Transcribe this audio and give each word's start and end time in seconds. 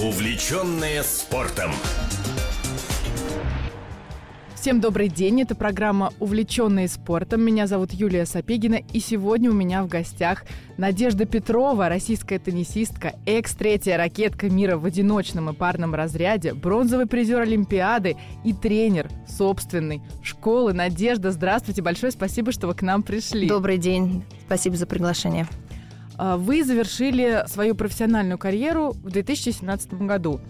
Увлеченные 0.00 1.02
спортом. 1.02 1.70
Всем 4.54 4.80
добрый 4.80 5.08
день, 5.08 5.42
это 5.42 5.54
программа 5.54 6.12
«Увлеченные 6.18 6.88
спортом». 6.88 7.42
Меня 7.42 7.66
зовут 7.66 7.92
Юлия 7.92 8.24
Сапегина, 8.24 8.76
и 8.76 9.00
сегодня 9.00 9.50
у 9.50 9.52
меня 9.52 9.82
в 9.82 9.88
гостях 9.88 10.44
Надежда 10.78 11.26
Петрова, 11.26 11.90
российская 11.90 12.38
теннисистка, 12.38 13.12
экс-третья 13.26 13.98
ракетка 13.98 14.48
мира 14.48 14.78
в 14.78 14.86
одиночном 14.86 15.50
и 15.50 15.52
парном 15.52 15.94
разряде, 15.94 16.54
бронзовый 16.54 17.06
призер 17.06 17.40
Олимпиады 17.40 18.16
и 18.44 18.54
тренер 18.54 19.10
собственной 19.28 20.00
школы. 20.22 20.72
Надежда, 20.72 21.32
здравствуйте, 21.32 21.82
большое 21.82 22.12
спасибо, 22.12 22.50
что 22.50 22.66
вы 22.66 22.74
к 22.74 22.80
нам 22.80 23.02
пришли. 23.02 23.46
Добрый 23.46 23.76
день, 23.76 24.24
спасибо 24.46 24.74
за 24.76 24.86
приглашение. 24.86 25.46
А, 26.24 26.36
вы 26.36 26.62
завершили 26.62 27.42
свою 27.48 27.74
профессиональную 27.74 28.38
карьеру 28.38 28.92
в 28.92 29.10
2017 29.10 29.94
году. 29.94 30.40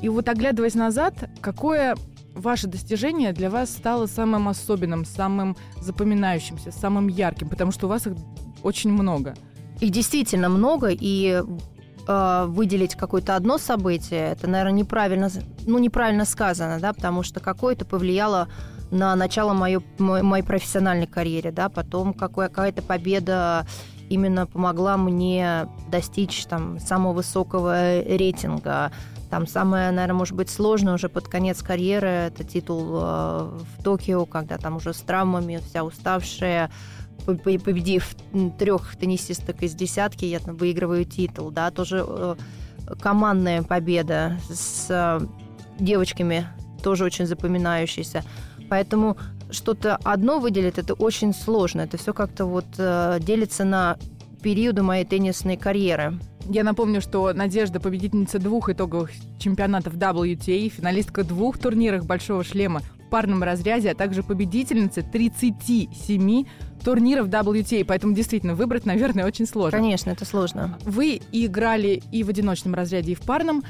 И 0.00 0.08
вот 0.08 0.26
оглядываясь 0.26 0.74
назад, 0.74 1.28
какое 1.42 1.96
ваше 2.34 2.66
достижение 2.66 3.34
для 3.34 3.50
вас 3.50 3.68
стало 3.68 4.06
самым 4.06 4.48
особенным, 4.48 5.04
самым 5.04 5.54
запоминающимся, 5.82 6.72
самым 6.72 7.08
ярким, 7.08 7.50
потому 7.50 7.72
что 7.72 7.86
у 7.86 7.90
вас 7.90 8.06
их 8.06 8.14
очень 8.62 8.90
много. 8.90 9.34
Их 9.80 9.90
действительно 9.90 10.48
много, 10.48 10.88
и 10.98 11.42
э, 12.06 12.44
выделить 12.48 12.94
какое-то 12.94 13.36
одно 13.36 13.58
событие, 13.58 14.30
это, 14.30 14.48
наверное, 14.48 14.78
неправильно, 14.78 15.28
ну, 15.66 15.78
неправильно 15.78 16.24
сказано, 16.24 16.80
да, 16.80 16.94
потому 16.94 17.22
что 17.22 17.40
какое-то 17.40 17.84
повлияло 17.84 18.48
на 18.90 19.14
начало 19.14 19.52
моей, 19.52 19.80
моей 19.98 20.42
профессиональной 20.42 21.06
карьере, 21.06 21.52
да, 21.52 21.68
потом 21.68 22.14
какая-то 22.14 22.80
победа 22.80 23.66
именно 24.08 24.46
помогла 24.46 24.96
мне 24.96 25.68
достичь 25.90 26.44
там 26.46 26.78
самого 26.80 27.12
высокого 27.14 28.00
рейтинга, 28.02 28.92
там 29.30 29.46
самое, 29.46 29.90
наверное, 29.90 30.16
может 30.16 30.34
быть 30.34 30.48
сложное 30.48 30.94
уже 30.94 31.08
под 31.08 31.28
конец 31.28 31.62
карьеры 31.62 32.08
это 32.08 32.44
титул 32.44 32.80
э, 32.94 33.58
в 33.78 33.82
Токио, 33.82 34.24
когда 34.24 34.56
там 34.56 34.76
уже 34.76 34.94
с 34.94 35.00
травмами, 35.00 35.60
вся 35.68 35.84
уставшая, 35.84 36.70
победив 37.26 38.16
трех 38.58 38.96
теннисисток 38.96 39.62
из 39.62 39.74
десятки, 39.74 40.24
я 40.24 40.38
там 40.38 40.56
выигрываю 40.56 41.04
титул, 41.04 41.50
да, 41.50 41.70
тоже 41.70 42.04
э, 42.06 42.36
командная 43.00 43.62
победа 43.62 44.38
с 44.50 44.86
э, 44.88 45.20
девочками, 45.78 46.46
тоже 46.82 47.04
очень 47.04 47.26
запоминающаяся. 47.26 48.24
Поэтому 48.70 49.18
что-то 49.50 49.96
одно 50.04 50.38
выделить 50.40 50.78
это 50.78 50.94
очень 50.94 51.34
сложно. 51.34 51.82
Это 51.82 51.96
все 51.96 52.12
как-то 52.12 52.46
вот 52.46 52.66
делится 53.24 53.64
на 53.64 53.96
периоды 54.42 54.82
моей 54.82 55.04
теннисной 55.04 55.56
карьеры. 55.56 56.18
Я 56.50 56.64
напомню, 56.64 57.00
что 57.00 57.32
Надежда 57.34 57.80
победительница 57.80 58.38
двух 58.38 58.70
итоговых 58.70 59.10
чемпионатов 59.38 59.94
WTA, 59.94 60.68
финалистка 60.70 61.24
двух 61.24 61.58
турниров 61.58 62.06
«Большого 62.06 62.42
шлема» 62.44 62.80
в 62.80 63.10
парном 63.10 63.42
разряде, 63.42 63.90
а 63.90 63.94
также 63.94 64.22
победительница 64.22 65.02
37 65.02 66.44
турниров 66.84 67.28
WTA, 67.28 67.84
поэтому 67.84 68.14
действительно 68.14 68.54
выбрать, 68.54 68.86
наверное, 68.86 69.26
очень 69.26 69.46
сложно. 69.46 69.78
Конечно, 69.78 70.10
это 70.10 70.24
сложно. 70.24 70.78
Вы 70.84 71.20
играли 71.32 72.02
и 72.12 72.22
в 72.22 72.28
одиночном 72.28 72.74
разряде, 72.74 73.12
и 73.12 73.14
в 73.14 73.20
парном. 73.20 73.62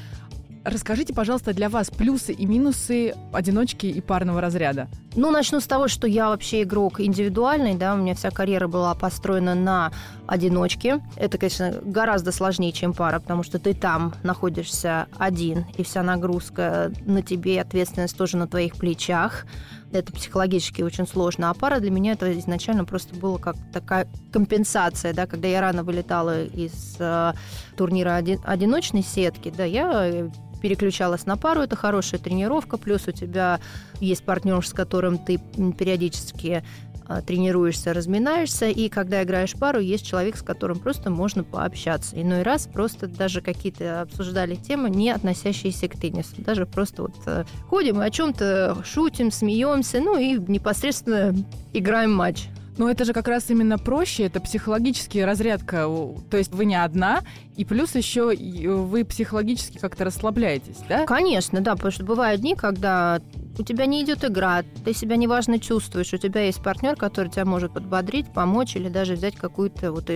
Расскажите, 0.65 1.13
пожалуйста, 1.13 1.53
для 1.53 1.69
вас 1.69 1.89
плюсы 1.89 2.33
и 2.33 2.45
минусы 2.45 3.13
одиночки 3.33 3.87
и 3.87 4.01
парного 4.01 4.41
разряда. 4.41 4.87
Ну, 5.15 5.31
начну 5.31 5.59
с 5.59 5.65
того, 5.65 5.87
что 5.87 6.05
я 6.05 6.29
вообще 6.29 6.61
игрок 6.61 7.01
индивидуальный, 7.01 7.73
да, 7.75 7.95
у 7.95 7.97
меня 7.97 8.13
вся 8.13 8.29
карьера 8.29 8.67
была 8.67 8.93
построена 8.93 9.55
на 9.55 9.91
одиночке. 10.27 11.01
Это, 11.15 11.39
конечно, 11.39 11.73
гораздо 11.81 12.31
сложнее, 12.31 12.71
чем 12.71 12.93
пара, 12.93 13.19
потому 13.19 13.41
что 13.41 13.57
ты 13.57 13.73
там 13.73 14.13
находишься 14.21 15.07
один, 15.17 15.65
и 15.77 15.83
вся 15.83 16.03
нагрузка 16.03 16.91
на 17.05 17.23
тебе, 17.23 17.59
ответственность 17.59 18.15
тоже 18.17 18.37
на 18.37 18.47
твоих 18.47 18.75
плечах. 18.75 19.47
Это 19.91 20.13
психологически 20.13 20.83
очень 20.83 21.07
сложно. 21.07 21.49
А 21.49 21.55
пара 21.55 21.79
для 21.79 21.89
меня 21.89 22.11
это 22.11 22.37
изначально 22.37 22.85
просто 22.85 23.15
было 23.15 23.39
как 23.39 23.55
такая 23.73 24.07
компенсация, 24.31 25.13
да, 25.13 25.25
когда 25.25 25.47
я 25.47 25.61
рано 25.61 25.83
вылетала 25.83 26.43
из 26.43 26.97
э, 26.99 27.33
турнира 27.75 28.15
один, 28.15 28.39
одиночной 28.45 29.01
сетки, 29.01 29.51
да, 29.55 29.63
я 29.63 30.29
переключалась 30.61 31.25
на 31.25 31.37
пару, 31.37 31.61
это 31.61 31.75
хорошая 31.75 32.19
тренировка, 32.19 32.77
плюс 32.77 33.07
у 33.07 33.11
тебя 33.11 33.59
есть 33.99 34.23
партнер, 34.23 34.65
с 34.65 34.73
которым 34.73 35.17
ты 35.17 35.39
периодически 35.77 36.63
а, 37.09 37.23
тренируешься, 37.23 37.91
разминаешься, 37.91 38.67
и 38.67 38.87
когда 38.87 39.23
играешь 39.23 39.53
пару, 39.53 39.79
есть 39.79 40.05
человек, 40.05 40.37
с 40.37 40.43
которым 40.43 40.77
просто 40.77 41.09
можно 41.09 41.43
пообщаться. 41.43 42.21
Иной 42.21 42.43
раз 42.43 42.69
просто 42.71 43.07
даже 43.07 43.41
какие-то 43.41 44.01
обсуждали 44.01 44.53
темы, 44.53 44.91
не 44.91 45.09
относящиеся 45.09 45.87
к 45.87 45.97
теннису. 45.97 46.35
Даже 46.37 46.67
просто 46.67 47.01
вот 47.01 47.15
э, 47.25 47.45
ходим 47.67 47.99
и 47.99 48.05
о 48.05 48.11
чем-то 48.11 48.83
шутим, 48.85 49.31
смеемся, 49.31 49.99
ну 50.01 50.19
и 50.19 50.33
непосредственно 50.33 51.35
играем 51.73 52.13
матч. 52.13 52.45
Но 52.79 52.89
это 52.89 53.03
же 53.03 53.11
как 53.11 53.27
раз 53.27 53.49
именно 53.49 53.77
проще, 53.77 54.23
это 54.23 54.39
психологическая 54.39 55.25
разрядка. 55.25 55.85
То 56.29 56.37
есть 56.37 56.53
вы 56.53 56.63
не 56.63 56.81
одна, 56.81 57.23
и 57.57 57.65
плюс 57.65 57.93
еще 57.93 58.33
вы 58.33 59.03
психологически 59.03 59.77
как-то 59.77 60.05
расслабляетесь, 60.05 60.77
да? 60.87 61.05
Конечно, 61.05 61.59
да, 61.59 61.75
потому 61.75 61.91
что 61.91 62.05
бывают 62.05 62.39
дни, 62.39 62.55
когда 62.55 63.19
у 63.57 63.63
тебя 63.63 63.85
не 63.85 64.01
идет 64.01 64.23
игра, 64.23 64.63
ты 64.85 64.93
себя 64.93 65.17
неважно 65.17 65.59
чувствуешь, 65.59 66.13
у 66.13 66.17
тебя 66.17 66.43
есть 66.43 66.63
партнер, 66.63 66.95
который 66.95 67.29
тебя 67.29 67.43
может 67.43 67.73
подбодрить, 67.73 68.31
помочь 68.31 68.77
или 68.77 68.87
даже 68.87 69.15
взять 69.15 69.35
какую-то 69.35 69.91
вот 69.91 70.09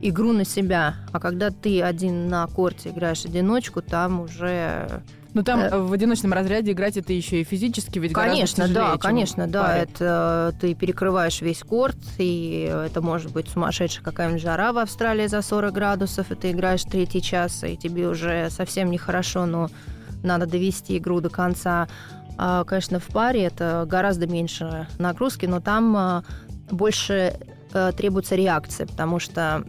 игру 0.00 0.32
на 0.32 0.44
себя. 0.44 0.96
А 1.12 1.20
когда 1.20 1.50
ты 1.50 1.80
один 1.80 2.26
на 2.26 2.48
корте 2.48 2.90
играешь 2.90 3.24
одиночку, 3.24 3.82
там 3.82 4.22
уже 4.22 5.04
ну 5.34 5.42
там 5.42 5.60
э, 5.60 5.78
в 5.78 5.92
одиночном 5.92 6.32
разряде 6.32 6.72
играть 6.72 6.96
это 6.96 7.12
еще 7.12 7.40
и 7.40 7.44
физически 7.44 7.98
ведь 7.98 8.12
Конечно, 8.12 8.68
да, 8.68 8.96
конечно, 8.98 9.46
да. 9.46 9.76
Это 9.76 10.54
ты 10.60 10.74
перекрываешь 10.74 11.40
весь 11.40 11.60
корт, 11.60 11.98
и 12.18 12.70
это 12.86 13.00
может 13.00 13.32
быть 13.32 13.48
сумасшедшая 13.48 14.04
какая-нибудь 14.04 14.42
жара 14.42 14.72
в 14.72 14.78
Австралии 14.78 15.26
за 15.26 15.42
40 15.42 15.72
градусов, 15.72 16.30
и 16.30 16.34
ты 16.34 16.50
играешь 16.50 16.82
третий 16.84 17.22
час, 17.22 17.64
и 17.64 17.76
тебе 17.76 18.08
уже 18.08 18.50
совсем 18.50 18.90
нехорошо, 18.90 19.46
но 19.46 19.70
надо 20.22 20.46
довести 20.46 20.98
игру 20.98 21.20
до 21.20 21.30
конца. 21.30 21.88
А, 22.36 22.64
конечно, 22.64 23.00
в 23.00 23.06
паре 23.06 23.44
это 23.44 23.84
гораздо 23.86 24.26
меньше 24.26 24.86
нагрузки, 24.98 25.46
но 25.46 25.60
там 25.60 25.96
а, 25.96 26.24
больше 26.70 27.38
э, 27.72 27.92
требуется 27.96 28.34
реакция, 28.34 28.86
потому 28.86 29.18
что 29.18 29.64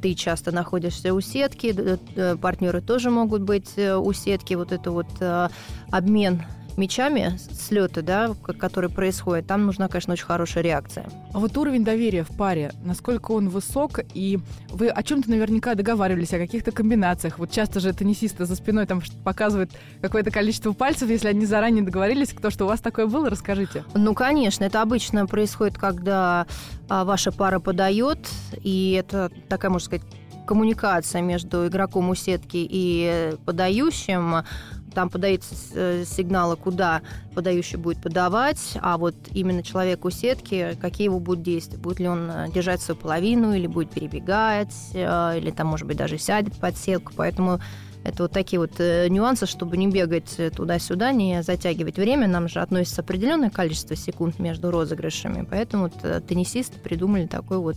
ты 0.00 0.14
часто 0.14 0.52
находишься 0.52 1.14
у 1.14 1.20
сетки, 1.20 1.98
партнеры 2.36 2.80
тоже 2.80 3.10
могут 3.10 3.42
быть 3.42 3.72
э, 3.76 3.96
у 3.96 4.12
сетки, 4.12 4.54
вот 4.54 4.72
это 4.72 4.90
вот 4.90 5.08
э, 5.20 5.48
обмен 5.90 6.42
мечами, 6.76 7.38
слеты, 7.52 8.02
да, 8.02 8.34
которые 8.58 8.90
происходят, 8.90 9.46
там 9.46 9.66
нужна, 9.66 9.88
конечно, 9.88 10.12
очень 10.12 10.24
хорошая 10.24 10.64
реакция. 10.64 11.06
А 11.32 11.38
вот 11.38 11.56
уровень 11.56 11.84
доверия 11.84 12.24
в 12.24 12.36
паре, 12.36 12.72
насколько 12.84 13.32
он 13.32 13.48
высок, 13.48 14.00
и 14.14 14.38
вы 14.70 14.88
о 14.88 15.02
чем-то 15.02 15.30
наверняка 15.30 15.74
договаривались, 15.74 16.32
о 16.32 16.38
каких-то 16.38 16.72
комбинациях. 16.72 17.38
Вот 17.38 17.50
часто 17.50 17.80
же 17.80 17.92
теннисисты 17.92 18.44
за 18.44 18.56
спиной 18.56 18.86
там 18.86 19.02
показывают 19.24 19.70
какое-то 20.00 20.30
количество 20.30 20.72
пальцев, 20.72 21.08
если 21.08 21.28
они 21.28 21.46
заранее 21.46 21.84
договорились. 21.84 22.32
Кто 22.32 22.50
что 22.50 22.64
у 22.64 22.68
вас 22.68 22.80
такое 22.80 23.06
было, 23.06 23.30
расскажите. 23.30 23.84
Ну, 23.94 24.14
конечно, 24.14 24.64
это 24.64 24.82
обычно 24.82 25.26
происходит, 25.26 25.78
когда 25.78 26.46
а, 26.88 27.04
ваша 27.04 27.32
пара 27.32 27.60
подает, 27.60 28.18
и 28.62 28.92
это 28.98 29.30
такая, 29.48 29.70
можно 29.70 29.86
сказать, 29.86 30.06
коммуникация 30.46 31.22
между 31.22 31.68
игроком 31.68 32.10
у 32.10 32.16
сетки 32.16 32.56
и 32.68 33.36
подающим 33.44 34.42
там 34.94 35.10
подаются 35.10 35.54
э, 35.74 36.04
сигналы, 36.04 36.56
куда 36.56 37.02
подающий 37.34 37.76
будет 37.76 38.02
подавать, 38.02 38.76
а 38.80 38.98
вот 38.98 39.14
именно 39.32 39.62
человек 39.62 40.04
у 40.04 40.10
сетки, 40.10 40.76
какие 40.80 41.06
его 41.06 41.20
будут 41.20 41.42
действия. 41.42 41.78
Будет 41.78 42.00
ли 42.00 42.08
он 42.08 42.30
э, 42.30 42.48
держать 42.52 42.80
свою 42.80 42.98
половину, 42.98 43.54
или 43.54 43.66
будет 43.66 43.90
перебегать, 43.90 44.74
э, 44.94 45.38
или 45.38 45.50
там, 45.50 45.68
может 45.68 45.86
быть, 45.86 45.96
даже 45.96 46.18
сядет 46.18 46.54
под 46.54 46.76
сетку. 46.76 47.12
Поэтому 47.16 47.60
это 48.02 48.22
вот 48.24 48.32
такие 48.32 48.58
вот 48.58 48.78
нюансы, 48.78 49.44
чтобы 49.46 49.76
не 49.76 49.86
бегать 49.86 50.40
туда-сюда, 50.56 51.12
не 51.12 51.42
затягивать 51.42 51.96
время. 51.98 52.26
Нам 52.28 52.48
же 52.48 52.60
относится 52.60 53.02
определенное 53.02 53.50
количество 53.50 53.94
секунд 53.94 54.38
между 54.38 54.70
розыгрышами. 54.70 55.46
Поэтому 55.48 55.84
вот 55.84 56.26
теннисисты 56.26 56.78
придумали 56.78 57.26
такой 57.26 57.58
вот 57.58 57.76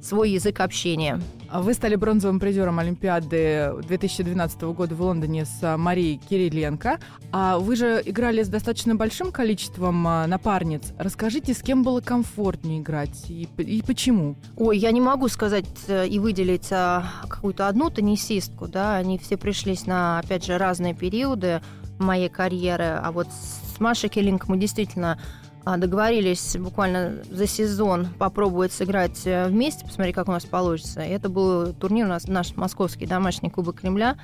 свой 0.00 0.30
язык 0.30 0.60
общения. 0.60 1.20
А 1.48 1.62
вы 1.62 1.74
стали 1.74 1.96
бронзовым 1.96 2.38
призером 2.38 2.78
Олимпиады 2.78 3.72
2012 3.86 4.62
года 4.62 4.94
в 4.94 5.02
Лондоне 5.02 5.44
с 5.44 5.76
Марией 5.76 6.16
Кириленко. 6.28 7.00
А 7.32 7.58
вы 7.58 7.74
же 7.74 8.00
играли 8.04 8.42
с 8.42 8.48
достаточно 8.48 8.94
большим 8.94 9.32
количеством 9.32 10.06
а, 10.06 10.26
напарниц. 10.26 10.92
Расскажите, 10.96 11.52
с 11.52 11.62
кем 11.62 11.82
было 11.82 12.00
комфортнее 12.00 12.80
играть 12.80 13.28
и, 13.28 13.48
и 13.58 13.82
почему? 13.82 14.36
Ой, 14.56 14.78
я 14.78 14.92
не 14.92 15.00
могу 15.00 15.28
сказать 15.28 15.66
э, 15.88 16.06
и 16.06 16.18
выделить 16.20 16.68
а, 16.70 17.04
какую-то 17.28 17.66
одну 17.66 17.90
теннисистку. 17.90 18.68
Да? 18.68 18.96
Они 18.96 19.18
все 19.18 19.36
пришлись 19.36 19.86
на, 19.86 20.20
опять 20.20 20.44
же, 20.44 20.56
разные 20.56 20.94
периоды 20.94 21.60
моей 21.98 22.28
карьеры. 22.28 23.00
А 23.02 23.10
вот 23.10 23.26
с 23.28 23.80
Машей 23.80 24.08
Кириленко 24.08 24.46
мы 24.48 24.56
действительно 24.56 25.18
договорились 25.64 26.56
буквально 26.58 27.22
за 27.30 27.46
сезон 27.46 28.08
попробовать 28.18 28.72
сыграть 28.72 29.26
э, 29.26 29.46
вместе, 29.46 29.84
посмотреть, 29.84 30.14
как 30.14 30.28
у 30.28 30.32
нас 30.32 30.44
получится. 30.44 31.02
И 31.02 31.10
это 31.10 31.28
был 31.28 31.72
турнир 31.74 32.06
у 32.06 32.08
нас, 32.08 32.26
наш 32.26 32.56
московский 32.56 33.06
домашний 33.06 33.50
Кубок 33.50 33.80
Кремля. 33.80 34.16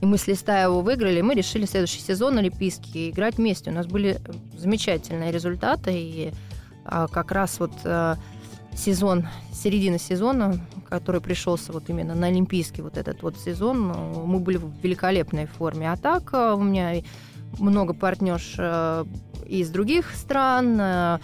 И 0.00 0.06
мы 0.06 0.16
с 0.16 0.26
листа 0.26 0.62
его 0.62 0.80
выиграли, 0.80 1.18
и 1.18 1.22
мы 1.22 1.34
решили 1.34 1.66
следующий 1.66 2.00
сезон 2.00 2.38
Олимпийский 2.38 3.10
играть 3.10 3.36
вместе. 3.36 3.70
У 3.70 3.74
нас 3.74 3.86
были 3.86 4.20
замечательные 4.56 5.32
результаты, 5.32 5.92
и 5.92 6.32
а, 6.84 7.08
как 7.08 7.32
раз 7.32 7.58
вот 7.58 7.72
а, 7.84 8.16
сезон, 8.76 9.26
середина 9.52 9.98
сезона, 9.98 10.60
который 10.88 11.20
пришелся 11.20 11.72
вот 11.72 11.84
именно 11.88 12.14
на 12.14 12.28
Олимпийский 12.28 12.82
вот 12.82 12.96
этот 12.96 13.22
вот 13.22 13.36
сезон, 13.36 13.92
мы 14.24 14.38
были 14.38 14.56
в 14.56 14.70
великолепной 14.82 15.46
форме. 15.46 15.90
А 15.90 15.96
так 15.96 16.32
а, 16.32 16.54
у 16.54 16.62
меня 16.62 17.02
много 17.58 17.94
партнерш 17.94 18.54
а, 18.58 19.06
из 19.46 19.70
других 19.70 20.14
стран, 20.14 20.78
а, 20.80 21.20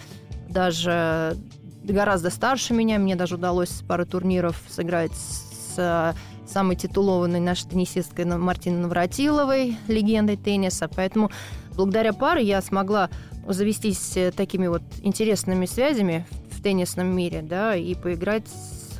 даже 0.49 1.37
гораздо 1.83 2.29
старше 2.29 2.73
меня. 2.73 2.97
Мне 2.99 3.15
даже 3.15 3.35
удалось 3.35 3.81
пару 3.87 4.05
турниров 4.05 4.61
сыграть 4.69 5.13
с 5.13 6.15
самой 6.47 6.75
титулованной 6.75 7.39
нашей 7.39 7.69
теннисисткой 7.69 8.25
Мартиной 8.25 8.81
Навратиловой, 8.81 9.77
легендой 9.87 10.37
тенниса. 10.37 10.87
Поэтому 10.87 11.31
благодаря 11.75 12.13
паре 12.13 12.43
я 12.43 12.61
смогла 12.61 13.09
завестись 13.47 14.17
э, 14.17 14.31
такими 14.31 14.67
вот 14.67 14.81
интересными 15.01 15.65
связями 15.65 16.25
в 16.51 16.61
теннисном 16.61 17.07
мире, 17.07 17.41
да, 17.41 17.75
и 17.75 17.93
поиграть 17.93 18.47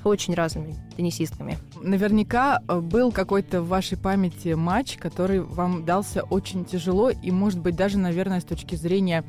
очень 0.05 0.33
разными 0.33 0.75
теннисистками. 0.95 1.57
Наверняка 1.81 2.61
э, 2.67 2.79
был 2.79 3.11
какой-то 3.11 3.61
в 3.61 3.67
вашей 3.67 3.97
памяти 3.97 4.53
матч, 4.53 4.97
который 4.97 5.41
вам 5.41 5.85
дался 5.85 6.23
очень 6.23 6.65
тяжело 6.65 7.09
и, 7.09 7.31
может 7.31 7.59
быть, 7.59 7.75
даже, 7.75 7.97
наверное, 7.97 8.39
с 8.39 8.43
точки 8.43 8.75
зрения 8.75 9.23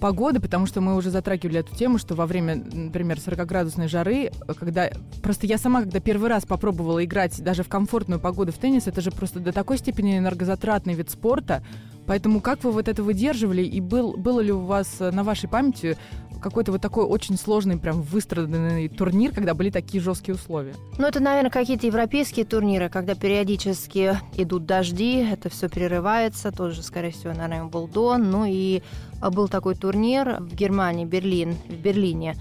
погоды, 0.00 0.38
потому 0.38 0.66
что 0.66 0.82
мы 0.82 0.96
уже 0.96 1.10
затрагивали 1.10 1.60
эту 1.60 1.74
тему, 1.74 1.96
что 1.96 2.14
во 2.14 2.26
время, 2.26 2.56
например, 2.56 3.16
40-градусной 3.16 3.88
жары, 3.88 4.30
когда... 4.58 4.90
Просто 5.22 5.46
я 5.46 5.56
сама, 5.56 5.80
когда 5.80 5.98
первый 6.00 6.28
раз 6.28 6.44
попробовала 6.44 7.02
играть 7.02 7.42
даже 7.42 7.62
в 7.62 7.68
комфортную 7.68 8.20
погоду 8.20 8.52
в 8.52 8.58
теннис, 8.58 8.86
это 8.86 9.00
же 9.00 9.10
просто 9.10 9.40
до 9.40 9.52
такой 9.52 9.78
степени 9.78 10.18
энергозатратный 10.18 10.92
вид 10.92 11.08
спорта, 11.08 11.62
Поэтому 12.06 12.40
как 12.40 12.62
вы 12.64 12.70
вот 12.70 12.88
это 12.88 13.02
выдерживали, 13.02 13.62
и 13.62 13.80
был, 13.80 14.12
было 14.16 14.40
ли 14.40 14.52
у 14.52 14.60
вас 14.60 14.96
э, 15.00 15.10
на 15.10 15.24
вашей 15.24 15.48
памяти 15.48 15.96
какой-то 16.44 16.72
вот 16.72 16.82
такой 16.82 17.04
очень 17.04 17.38
сложный, 17.38 17.78
прям 17.78 18.02
выстраданный 18.02 18.88
турнир, 18.88 19.32
когда 19.32 19.54
были 19.54 19.70
такие 19.70 20.02
жесткие 20.02 20.34
условия? 20.34 20.74
Ну, 20.98 21.06
это, 21.06 21.18
наверное, 21.18 21.50
какие-то 21.50 21.86
европейские 21.86 22.44
турниры, 22.44 22.90
когда 22.90 23.14
периодически 23.14 24.18
идут 24.36 24.66
дожди, 24.66 25.26
это 25.26 25.48
все 25.48 25.70
прерывается, 25.70 26.52
тоже, 26.52 26.82
скорее 26.82 27.12
всего, 27.12 27.32
наверное, 27.32 27.64
был. 27.64 27.88
Ну 27.94 28.44
и 28.46 28.82
а, 29.20 29.30
был 29.30 29.48
такой 29.48 29.74
турнир 29.74 30.36
в 30.40 30.54
Германии, 30.54 31.06
Берлин, 31.06 31.56
в 31.68 31.74
Берлине. 31.74 32.36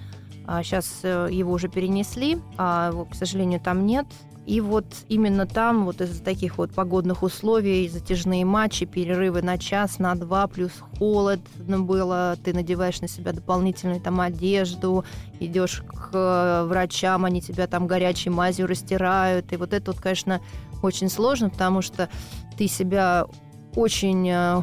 Сейчас 0.63 0.99
а, 1.03 1.27
э, 1.29 1.33
его 1.33 1.53
уже 1.53 1.69
перенесли, 1.69 2.39
а 2.57 2.91
к 3.09 3.15
сожалению, 3.15 3.61
там 3.61 3.85
нет. 3.85 4.05
И 4.45 4.59
вот 4.59 4.85
именно 5.07 5.45
там, 5.45 5.85
вот 5.85 6.01
из-за 6.01 6.21
таких 6.21 6.57
вот 6.57 6.71
погодных 6.71 7.23
условий, 7.23 7.87
затяжные 7.87 8.43
матчи, 8.43 8.85
перерывы 8.85 9.41
на 9.41 9.57
час, 9.57 9.99
на 9.99 10.15
два, 10.15 10.47
плюс 10.47 10.71
холод 10.99 11.39
было, 11.57 12.37
ты 12.43 12.53
надеваешь 12.53 12.99
на 12.99 13.07
себя 13.07 13.31
дополнительную 13.31 14.01
там 14.01 14.19
одежду, 14.19 15.05
идешь 15.39 15.81
к 15.87 16.09
э, 16.13 16.65
врачам, 16.67 17.23
они 17.23 17.41
тебя 17.41 17.67
там 17.67 17.87
горячей 17.87 18.31
мазью 18.31 18.67
растирают. 18.67 19.53
И 19.53 19.57
вот 19.57 19.73
это 19.73 19.91
вот, 19.91 20.01
конечно, 20.01 20.41
очень 20.81 21.09
сложно, 21.09 21.49
потому 21.49 21.81
что 21.81 22.09
ты 22.57 22.67
себя 22.67 23.25
очень 23.75 24.29
э, 24.29 24.61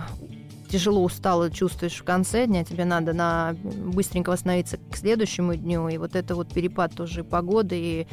тяжело 0.71 1.03
устало 1.03 1.51
чувствуешь 1.51 1.97
в 1.97 2.05
конце 2.05 2.47
дня, 2.47 2.65
тебе 2.65 2.85
надо 2.85 3.13
на 3.13 3.57
быстренько 3.63 4.31
восстановиться 4.31 4.79
к 4.91 4.97
следующему 4.97 5.57
дню, 5.57 5.89
и 5.89 5.99
вот 5.99 6.15
это 6.15 6.35
вот 6.35 6.53
перепад 6.53 6.95
тоже 6.95 7.25
погоды, 7.25 7.77
и 7.79 8.07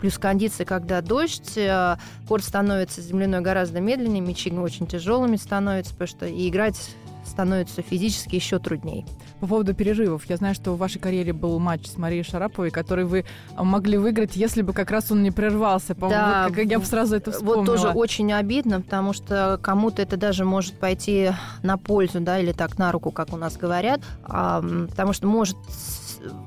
плюс 0.00 0.18
кондиции, 0.18 0.64
когда 0.64 1.00
дождь, 1.00 1.56
э, 1.56 1.96
корт 2.28 2.44
становится 2.44 3.00
земляной 3.02 3.40
гораздо 3.40 3.80
медленнее, 3.80 4.20
мячи 4.20 4.50
очень 4.50 4.86
тяжелыми 4.86 5.36
становятся, 5.36 5.92
потому 5.92 6.08
что 6.08 6.26
и 6.26 6.48
играть 6.48 6.94
становится 7.26 7.82
физически 7.82 8.36
еще 8.36 8.58
труднее. 8.58 9.04
По 9.40 9.46
поводу 9.46 9.74
перерывов, 9.74 10.24
я 10.28 10.36
знаю, 10.36 10.54
что 10.54 10.72
в 10.72 10.78
вашей 10.78 10.98
карьере 10.98 11.32
был 11.32 11.58
матч 11.58 11.86
с 11.86 11.96
Марией 11.96 12.22
Шараповой, 12.22 12.70
который 12.70 13.04
вы 13.04 13.24
могли 13.56 13.98
выиграть, 13.98 14.36
если 14.36 14.62
бы 14.62 14.72
как 14.72 14.90
раз 14.90 15.10
он 15.10 15.22
не 15.22 15.30
прервался. 15.30 15.94
Да, 15.94 16.46
вот, 16.48 16.58
я 16.58 16.78
бы 16.78 16.84
сразу 16.84 17.16
это 17.16 17.32
вспомнила. 17.32 17.56
Вот 17.60 17.66
тоже 17.66 17.88
очень 17.88 18.32
обидно, 18.32 18.80
потому 18.80 19.12
что 19.12 19.58
кому-то 19.62 20.02
это 20.02 20.16
даже 20.16 20.44
может 20.44 20.78
пойти 20.78 21.30
на 21.62 21.76
пользу, 21.76 22.20
да, 22.20 22.38
или 22.38 22.52
так 22.52 22.78
на 22.78 22.92
руку, 22.92 23.10
как 23.10 23.32
у 23.32 23.36
нас 23.36 23.56
говорят, 23.56 24.00
а, 24.24 24.62
потому 24.88 25.12
что 25.12 25.26
может 25.26 25.56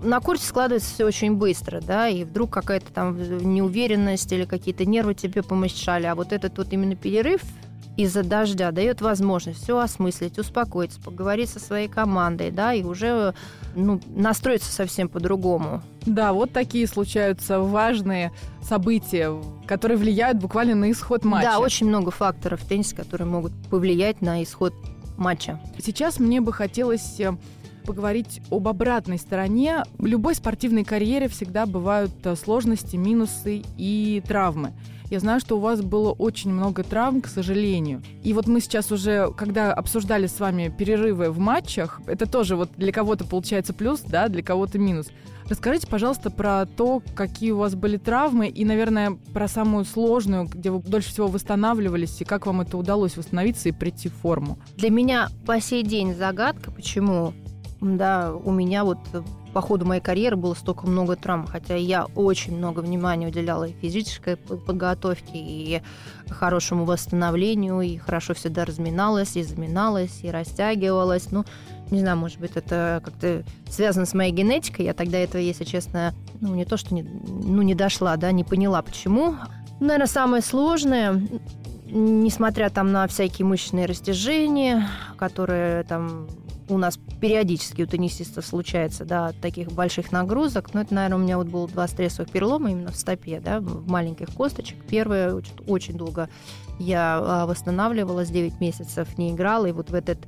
на 0.01 0.19
курсе 0.19 0.47
складывается 0.47 0.93
все 0.93 1.05
очень 1.05 1.35
быстро, 1.35 1.81
да, 1.81 2.07
и 2.07 2.23
вдруг 2.23 2.49
какая-то 2.49 2.91
там 2.91 3.17
неуверенность 3.53 4.31
или 4.31 4.45
какие-то 4.45 4.85
нервы 4.85 5.13
тебе 5.13 5.43
помешали, 5.43 6.05
а 6.05 6.15
вот 6.15 6.33
этот 6.33 6.57
вот 6.57 6.71
именно 6.71 6.95
перерыв 6.95 7.41
из-за 8.03 8.23
дождя 8.23 8.71
дает 8.71 9.01
возможность 9.01 9.63
все 9.63 9.77
осмыслить, 9.77 10.39
успокоиться, 10.39 11.01
поговорить 11.01 11.49
со 11.49 11.59
своей 11.59 11.89
командой, 11.89 12.49
да, 12.49 12.73
и 12.73 12.81
уже 12.81 13.33
ну, 13.75 13.99
настроиться 14.15 14.71
совсем 14.71 15.09
по-другому. 15.09 15.81
Да, 16.05 16.31
вот 16.31 16.53
такие 16.53 16.87
случаются 16.87 17.59
важные 17.59 18.31
события, 18.61 19.33
которые 19.67 19.97
влияют 19.97 20.37
буквально 20.37 20.75
на 20.75 20.91
исход 20.91 21.25
матча. 21.25 21.49
Да, 21.51 21.59
очень 21.59 21.87
много 21.87 22.09
факторов 22.11 22.61
в 22.61 22.67
теннисе, 22.67 22.95
которые 22.95 23.27
могут 23.27 23.51
повлиять 23.69 24.21
на 24.21 24.41
исход 24.43 24.73
матча. 25.17 25.59
Сейчас 25.83 26.19
мне 26.19 26.39
бы 26.39 26.53
хотелось 26.53 27.19
э, 27.19 27.33
поговорить 27.89 28.39
об 28.51 28.68
обратной 28.68 29.18
стороне. 29.18 29.83
В 29.97 30.06
любой 30.06 30.36
спортивной 30.36 30.83
карьере 30.83 31.27
всегда 31.27 31.65
бывают 31.65 32.12
э, 32.24 32.36
сложности, 32.36 32.97
минусы 32.97 33.63
и 33.80 34.21
травмы. 34.27 34.74
Я 35.09 35.19
знаю, 35.19 35.39
что 35.39 35.57
у 35.57 35.59
вас 35.59 35.81
было 35.81 36.12
очень 36.12 36.53
много 36.53 36.83
травм, 36.83 37.19
к 37.21 37.25
сожалению. 37.25 38.03
И 38.21 38.33
вот 38.33 38.45
мы 38.45 38.62
сейчас 38.62 38.91
уже, 38.91 39.33
когда 39.36 39.74
обсуждали 39.74 40.27
с 40.27 40.39
вами 40.39 40.71
перерывы 40.77 41.31
в 41.31 41.39
матчах, 41.39 42.00
это 42.06 42.30
тоже 42.30 42.56
вот 42.56 42.69
для 42.77 42.91
кого-то 42.91 43.25
получается 43.25 43.74
плюс, 43.74 44.01
да, 44.01 44.27
для 44.27 44.44
кого-то 44.44 44.77
минус. 44.77 45.07
Расскажите, 45.50 45.88
пожалуйста, 45.88 46.30
про 46.30 46.68
то, 46.68 47.01
какие 47.15 47.50
у 47.51 47.57
вас 47.57 47.74
были 47.74 47.97
травмы 47.97 48.50
и, 48.50 48.63
наверное, 48.65 49.18
про 49.33 49.47
самую 49.47 49.85
сложную, 49.85 50.44
где 50.44 50.69
вы 50.69 50.80
дольше 50.80 51.09
всего 51.09 51.25
восстанавливались, 51.25 52.21
и 52.21 52.24
как 52.24 52.45
вам 52.45 52.62
это 52.62 52.77
удалось 52.77 53.18
восстановиться 53.18 53.69
и 53.69 53.71
прийти 53.71 54.09
в 54.09 54.13
форму. 54.13 54.59
Для 54.77 54.92
меня 54.92 55.30
по 55.47 55.59
сей 55.59 55.81
день 55.81 56.13
загадка, 56.13 56.69
почему 56.69 57.33
да, 57.81 58.33
у 58.33 58.51
меня 58.51 58.83
вот 58.83 58.99
по 59.53 59.61
ходу 59.61 59.85
моей 59.85 60.01
карьеры 60.01 60.35
было 60.35 60.53
столько 60.53 60.85
много 60.85 61.15
травм, 61.15 61.47
хотя 61.47 61.75
я 61.75 62.05
очень 62.15 62.55
много 62.57 62.81
внимания 62.81 63.27
уделяла 63.27 63.63
и 63.65 63.73
физической 63.73 64.35
подготовке, 64.35 65.31
и 65.33 65.81
хорошему 66.29 66.85
восстановлению, 66.85 67.81
и 67.81 67.97
хорошо 67.97 68.33
всегда 68.33 68.65
разминалась, 68.65 69.35
и 69.35 69.44
заминалась, 69.44 70.19
и 70.23 70.30
растягивалась. 70.30 71.31
Ну, 71.31 71.45
не 71.89 72.01
знаю, 72.01 72.18
может 72.18 72.39
быть, 72.39 72.51
это 72.56 73.01
как-то 73.04 73.44
связано 73.69 74.06
с 74.06 74.13
моей 74.13 74.31
генетикой. 74.31 74.85
Я 74.85 74.94
тогда 74.94 75.18
этого, 75.18 75.42
если 75.42 75.63
честно, 75.63 76.13
ну, 76.42 76.54
не 76.54 76.65
то, 76.65 76.77
что 76.77 76.94
не, 76.94 77.04
ну, 77.04 77.61
не 77.61 77.75
дошла, 77.75 78.18
да, 78.18 78.31
не 78.31 78.44
поняла, 78.44 78.81
почему. 78.81 79.35
Наверное, 79.80 80.07
самое 80.07 80.44
сложное, 80.44 81.21
несмотря 81.85 82.69
там 82.69 82.92
на 82.92 83.07
всякие 83.07 83.45
мышечные 83.45 83.85
растяжения, 83.85 84.87
которые 85.18 85.83
там 85.83 86.27
у 86.69 86.78
нас 86.78 86.99
периодически 87.19 87.81
у 87.81 87.88
теннисистов 87.88 88.45
случается, 88.45 89.06
да, 89.06 89.33
таких 89.42 89.71
больших 89.71 90.11
нагрузок. 90.11 90.73
Но 90.73 90.81
это, 90.81 90.94
наверное, 90.94 91.18
у 91.18 91.21
меня 91.21 91.38
вот 91.38 91.47
было 91.47 91.68
два 91.68 91.88
стрессовых 91.88 92.31
перелома 92.31 92.71
именно 92.71 92.92
в 92.92 92.95
стопе, 92.95 93.40
да, 93.40 93.59
в 93.59 93.88
маленьких 93.88 94.30
косточек. 94.30 94.78
Первое, 94.88 95.33
очень, 95.33 95.54
очень 95.68 95.94
долго 95.95 96.30
я 96.80 97.19
а, 97.21 97.45
восстанавливалась, 97.45 98.30
9 98.30 98.59
месяцев 98.61 99.18
не 99.18 99.31
играла, 99.31 99.66
и 99.66 99.71
вот 99.71 99.90
в 99.90 99.94
этот 99.94 100.19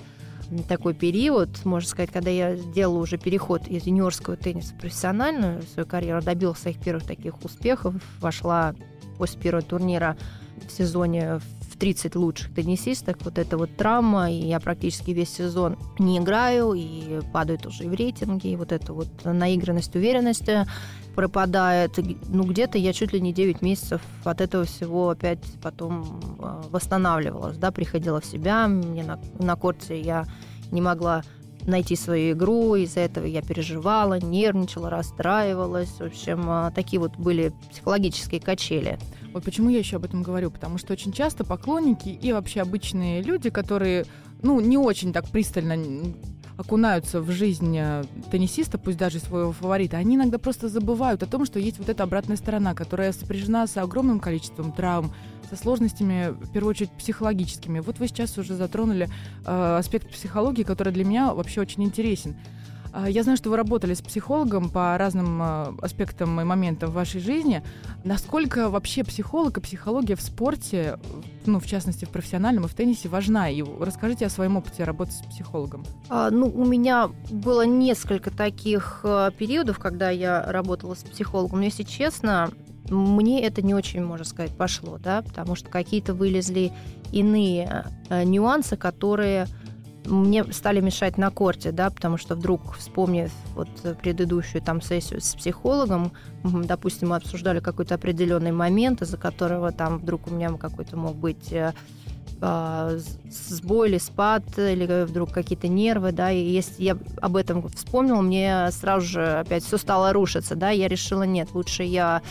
такой 0.67 0.93
период, 0.93 1.63
можно 1.63 1.87
сказать, 1.87 2.11
когда 2.11 2.29
я 2.29 2.57
сделала 2.57 2.99
уже 2.99 3.17
переход 3.17 3.67
из 3.67 3.85
юниорского 3.85 4.35
тенниса 4.35 4.73
в 4.73 4.79
профессиональную 4.79 5.61
свою 5.61 5.87
карьеру, 5.87 6.21
добилась 6.21 6.59
своих 6.59 6.77
первых 6.79 7.05
таких 7.05 7.41
успехов, 7.45 7.95
вошла 8.19 8.75
после 9.17 9.39
первого 9.39 9.63
турнира 9.63 10.17
в 10.67 10.71
сезоне 10.71 11.39
в 11.39 11.60
30 11.81 12.15
лучших 12.15 12.53
теннисисток, 12.53 13.17
вот 13.21 13.39
эта 13.39 13.57
вот 13.57 13.75
травма, 13.75 14.31
и 14.31 14.35
я 14.35 14.59
практически 14.59 15.09
весь 15.11 15.33
сезон 15.33 15.77
не 15.97 16.19
играю, 16.19 16.73
и 16.73 17.21
падают 17.33 17.65
уже 17.65 17.89
в 17.89 17.93
рейтинге, 17.95 18.53
и 18.53 18.55
вот 18.55 18.71
эта 18.71 18.93
вот 18.93 19.07
наигранность, 19.25 19.95
уверенность 19.95 20.47
пропадает. 21.15 21.97
Ну, 22.27 22.43
где-то 22.43 22.77
я 22.77 22.93
чуть 22.93 23.13
ли 23.13 23.19
не 23.19 23.33
9 23.33 23.63
месяцев 23.63 23.99
от 24.23 24.41
этого 24.41 24.65
всего 24.65 25.09
опять 25.09 25.39
потом 25.59 26.19
а, 26.37 26.61
восстанавливалась, 26.69 27.57
да, 27.57 27.71
приходила 27.71 28.21
в 28.21 28.25
себя, 28.25 28.67
мне 28.67 29.03
на, 29.03 29.19
на 29.39 29.55
корте 29.55 29.99
я 29.99 30.27
не 30.69 30.81
могла 30.81 31.23
найти 31.65 31.95
свою 31.95 32.33
игру, 32.33 32.75
из-за 32.75 33.01
этого 33.01 33.25
я 33.25 33.41
переживала, 33.41 34.19
нервничала, 34.19 34.89
расстраивалась. 34.89 35.89
В 35.89 36.01
общем, 36.01 36.45
а, 36.47 36.71
такие 36.71 36.99
вот 36.99 37.15
были 37.17 37.53
психологические 37.71 38.41
качели. 38.41 38.99
Вот 39.33 39.43
почему 39.43 39.69
я 39.69 39.79
еще 39.79 39.97
об 39.97 40.05
этом 40.05 40.23
говорю, 40.23 40.51
потому 40.51 40.77
что 40.77 40.93
очень 40.93 41.11
часто 41.11 41.43
поклонники 41.43 42.09
и 42.09 42.33
вообще 42.33 42.61
обычные 42.61 43.21
люди, 43.21 43.49
которые, 43.49 44.05
ну, 44.41 44.59
не 44.59 44.77
очень 44.77 45.13
так 45.13 45.27
пристально 45.27 45.77
окунаются 46.61 47.21
в 47.21 47.29
жизнь 47.31 47.75
э, 47.77 48.03
теннисиста, 48.31 48.77
пусть 48.77 48.97
даже 48.97 49.19
своего 49.19 49.51
фаворита, 49.51 49.97
они 49.97 50.15
иногда 50.15 50.37
просто 50.37 50.69
забывают 50.69 51.23
о 51.23 51.25
том, 51.25 51.45
что 51.45 51.59
есть 51.59 51.79
вот 51.79 51.89
эта 51.89 52.03
обратная 52.03 52.37
сторона, 52.37 52.73
которая 52.73 53.11
сопряжена 53.11 53.67
с 53.67 53.77
огромным 53.77 54.19
количеством 54.19 54.71
травм, 54.71 55.13
со 55.49 55.57
сложностями, 55.57 56.29
в 56.29 56.51
первую 56.51 56.71
очередь, 56.71 56.91
психологическими. 56.91 57.79
Вот 57.79 57.99
вы 57.99 58.07
сейчас 58.07 58.37
уже 58.37 58.55
затронули 58.55 59.09
э, 59.45 59.77
аспект 59.77 60.09
психологии, 60.09 60.63
который 60.63 60.93
для 60.93 61.03
меня 61.03 61.33
вообще 61.33 61.61
очень 61.61 61.83
интересен. 61.83 62.35
А, 62.93 63.09
я 63.09 63.23
знаю, 63.23 63.37
что 63.37 63.49
вы 63.49 63.57
работали 63.57 63.93
с 63.93 64.01
психологом 64.01 64.69
по 64.69 64.97
разным 64.97 65.41
а, 65.41 65.75
аспектам 65.81 66.39
и 66.41 66.43
моментам 66.43 66.91
в 66.91 66.93
вашей 66.93 67.21
жизни. 67.21 67.63
Насколько 68.03 68.69
вообще 68.69 69.03
психолог 69.03 69.57
и 69.57 69.61
психология 69.61 70.15
в 70.15 70.21
спорте, 70.21 70.99
ну, 71.45 71.59
в 71.59 71.65
частности, 71.65 72.05
в 72.05 72.09
профессиональном 72.09 72.65
и 72.65 72.67
в 72.67 72.73
теннисе, 72.73 73.09
важна? 73.09 73.49
И 73.49 73.63
расскажите 73.79 74.25
о 74.25 74.29
своем 74.29 74.57
опыте 74.57 74.83
работы 74.83 75.11
с 75.11 75.21
психологом. 75.21 75.85
А, 76.09 76.29
ну, 76.29 76.47
у 76.47 76.65
меня 76.65 77.09
было 77.29 77.65
несколько 77.65 78.29
таких 78.29 79.01
а, 79.03 79.31
периодов, 79.31 79.79
когда 79.79 80.09
я 80.09 80.43
работала 80.43 80.95
с 80.95 81.03
психологом. 81.03 81.59
Но, 81.59 81.65
если 81.65 81.83
честно, 81.83 82.51
мне 82.89 83.41
это 83.43 83.61
не 83.61 83.73
очень, 83.73 84.03
можно 84.03 84.25
сказать, 84.25 84.55
пошло, 84.55 84.97
да, 84.97 85.21
потому 85.21 85.55
что 85.55 85.69
какие-то 85.69 86.13
вылезли 86.13 86.73
иные 87.11 87.85
э, 88.09 88.23
нюансы, 88.23 88.75
которые 88.77 89.47
мне 90.05 90.43
стали 90.51 90.81
мешать 90.81 91.17
на 91.17 91.29
корте, 91.29 91.71
да, 91.71 91.89
потому 91.89 92.17
что 92.17 92.35
вдруг, 92.35 92.75
вспомнив 92.75 93.31
вот 93.55 93.69
предыдущую 94.01 94.61
там 94.61 94.81
сессию 94.81 95.21
с 95.21 95.35
психологом, 95.35 96.11
допустим, 96.43 97.09
мы 97.09 97.17
обсуждали 97.17 97.59
какой-то 97.59 97.95
определенный 97.95 98.51
момент, 98.51 99.01
из-за 99.01 99.17
которого 99.17 99.71
там 99.71 99.99
вдруг 99.99 100.27
у 100.27 100.31
меня 100.31 100.51
какой-то 100.53 100.97
мог 100.97 101.15
быть 101.15 101.51
э, 101.53 101.73
э, 102.41 102.99
сбой 103.29 103.89
или 103.89 103.97
спад, 103.99 104.43
или 104.57 105.05
вдруг 105.05 105.31
какие-то 105.31 105.67
нервы, 105.67 106.11
да, 106.11 106.31
и 106.31 106.43
если 106.43 106.83
я 106.83 106.97
об 107.21 107.35
этом 107.35 107.67
вспомнила, 107.69 108.21
мне 108.21 108.69
сразу 108.71 109.05
же 109.05 109.39
опять 109.39 109.63
все 109.63 109.77
стало 109.77 110.13
рушиться, 110.13 110.55
да, 110.55 110.71
я 110.71 110.87
решила, 110.87 111.23
нет, 111.23 111.49
лучше 111.53 111.83
я 111.83 112.21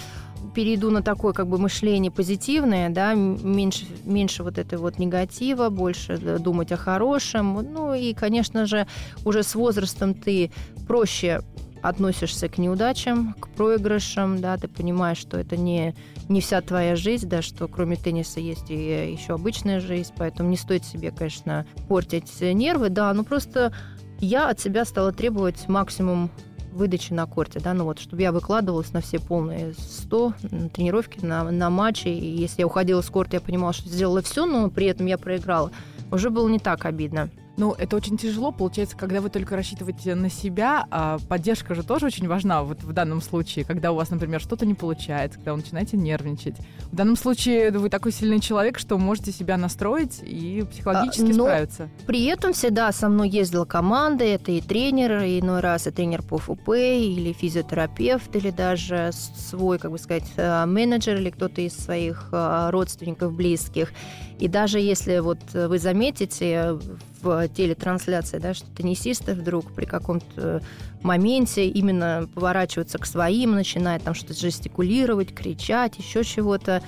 перейду 0.54 0.90
на 0.90 1.02
такое 1.02 1.32
как 1.32 1.47
бы 1.47 1.59
мышление 1.59 2.11
позитивное, 2.11 2.90
да, 2.90 3.14
меньше, 3.14 3.87
меньше 4.04 4.42
вот 4.42 4.59
этой 4.59 4.78
вот 4.78 4.99
негатива, 4.99 5.70
больше 5.70 6.18
думать 6.18 6.73
о 6.73 6.76
хорошем. 6.76 7.66
Ну 7.73 7.94
и, 7.94 8.14
конечно 8.14 8.66
же, 8.66 8.87
уже 9.25 9.42
с 9.42 9.54
возрастом 9.54 10.14
ты 10.14 10.50
проще 10.87 11.42
относишься 11.82 12.49
к 12.49 12.59
неудачам, 12.59 13.35
к 13.35 13.49
проигрышам, 13.49 14.40
да, 14.40 14.56
ты 14.56 14.68
понимаешь, 14.68 15.18
что 15.18 15.38
это 15.38 15.56
не, 15.56 15.94
не 16.28 16.40
вся 16.40 16.61
твоя 16.61 16.97
жизнь, 16.97 17.28
да, 17.28 17.42
что 17.42 17.68
кроме 17.68 17.97
тенниса 17.97 18.40
есть 18.40 18.70
и 18.70 18.75
еще 19.12 19.35
обычная 19.35 19.80
жизнь, 19.80 20.12
поэтому 20.16 20.50
не 20.50 20.56
стоит 20.56 20.85
себе, 20.85 21.11
конечно, 21.11 21.66
портить 21.88 22.40
нервы, 22.40 22.90
да, 22.90 23.12
но 23.14 23.25
просто 23.25 23.73
я 24.18 24.50
от 24.50 24.61
себя 24.61 24.85
стала 24.85 25.12
требовать 25.12 25.68
максимум 25.68 26.30
выдачи 26.73 27.12
на 27.12 27.27
корте, 27.27 27.61
да, 27.61 27.75
ну 27.75 27.85
вот, 27.85 27.99
чтобы 27.99 28.23
я 28.23 28.33
выкладывалась 28.33 28.93
на 28.93 29.00
все 29.00 29.19
полные 29.19 29.75
100 29.77 30.35
на 30.50 30.69
тренировки, 30.69 31.25
на, 31.25 31.50
на 31.50 31.71
матчи, 31.71 32.09
и 32.09 32.37
если 32.37 32.61
я 32.61 32.67
уходила 32.67 33.00
с 33.00 33.11
корта, 33.11 33.37
я 33.37 33.41
понимала, 33.41 33.73
что 33.73 33.89
сделала 33.89 34.23
все, 34.23 34.47
но 34.47 34.71
при 34.71 34.87
этом 34.87 35.07
я 35.07 35.19
проиграла, 35.19 35.71
уже 36.11 36.31
было 36.31 36.49
не 36.49 36.59
так 36.59 36.85
обидно. 36.85 37.31
Ну, 37.61 37.75
это 37.76 37.95
очень 37.95 38.17
тяжело, 38.17 38.52
получается, 38.52 38.97
когда 38.97 39.21
вы 39.21 39.29
только 39.29 39.55
рассчитываете 39.55 40.14
на 40.14 40.31
себя, 40.31 40.87
а 40.90 41.19
поддержка 41.29 41.75
же 41.75 41.83
тоже 41.83 42.07
очень 42.07 42.26
важна 42.26 42.62
вот 42.62 42.83
в 42.83 42.95
данном 42.95 43.21
случае, 43.21 43.67
когда 43.67 43.93
у 43.93 43.97
вас, 43.97 44.09
например, 44.09 44.40
что-то 44.40 44.64
не 44.64 44.73
получается, 44.73 45.38
когда 45.38 45.52
вы 45.52 45.59
начинаете 45.59 45.99
нервничать. 45.99 46.57
В 46.90 46.97
данном 46.97 47.17
случае 47.17 47.71
вы 47.71 47.90
такой 47.90 48.12
сильный 48.12 48.40
человек, 48.40 48.79
что 48.79 48.97
можете 48.97 49.31
себя 49.31 49.59
настроить 49.59 50.21
и 50.23 50.64
психологически 50.71 51.33
а, 51.33 51.35
справиться. 51.35 51.90
При 52.07 52.25
этом 52.25 52.55
всегда 52.55 52.90
со 52.93 53.11
мной 53.11 53.29
ездила 53.29 53.67
команда, 53.67 54.25
это 54.25 54.52
и 54.52 54.62
тренер, 54.62 55.23
и 55.23 55.38
иной 55.40 55.61
раз 55.61 55.87
и 55.87 55.90
тренер 55.90 56.23
по 56.23 56.38
ФУП, 56.38 56.71
или 56.71 57.35
физиотерапевт, 57.35 58.35
или 58.37 58.49
даже 58.49 59.11
свой, 59.12 59.79
как 59.79 59.90
бы 59.90 59.99
сказать, 59.99 60.33
э, 60.37 60.64
менеджер, 60.64 61.19
или 61.19 61.29
кто-то 61.29 61.61
из 61.61 61.76
своих 61.76 62.31
э, 62.33 62.71
родственников, 62.71 63.35
близких. 63.35 63.93
И 64.38 64.49
даже 64.49 64.81
если 64.81 65.19
вот 65.19 65.40
вы 65.52 65.79
заметите 65.79 66.79
в 67.23 67.49
телетрансляции, 67.49 68.39
да, 68.39 68.55
что 68.55 68.67
теннисисты 68.75 69.35
вдруг 69.35 69.73
при 69.73 69.85
каком-то 69.85 70.62
моменте 71.03 71.69
именно 71.69 72.29
поворачиваются 72.35 72.99
к 72.99 73.07
своим, 73.07 73.53
начинают 73.53 74.03
там 74.03 74.15
что-то 74.15 74.35
жестикулировать, 74.35 75.35
кричать, 75.35 75.99
еще 75.99 76.25
чего-то. 76.25 76.83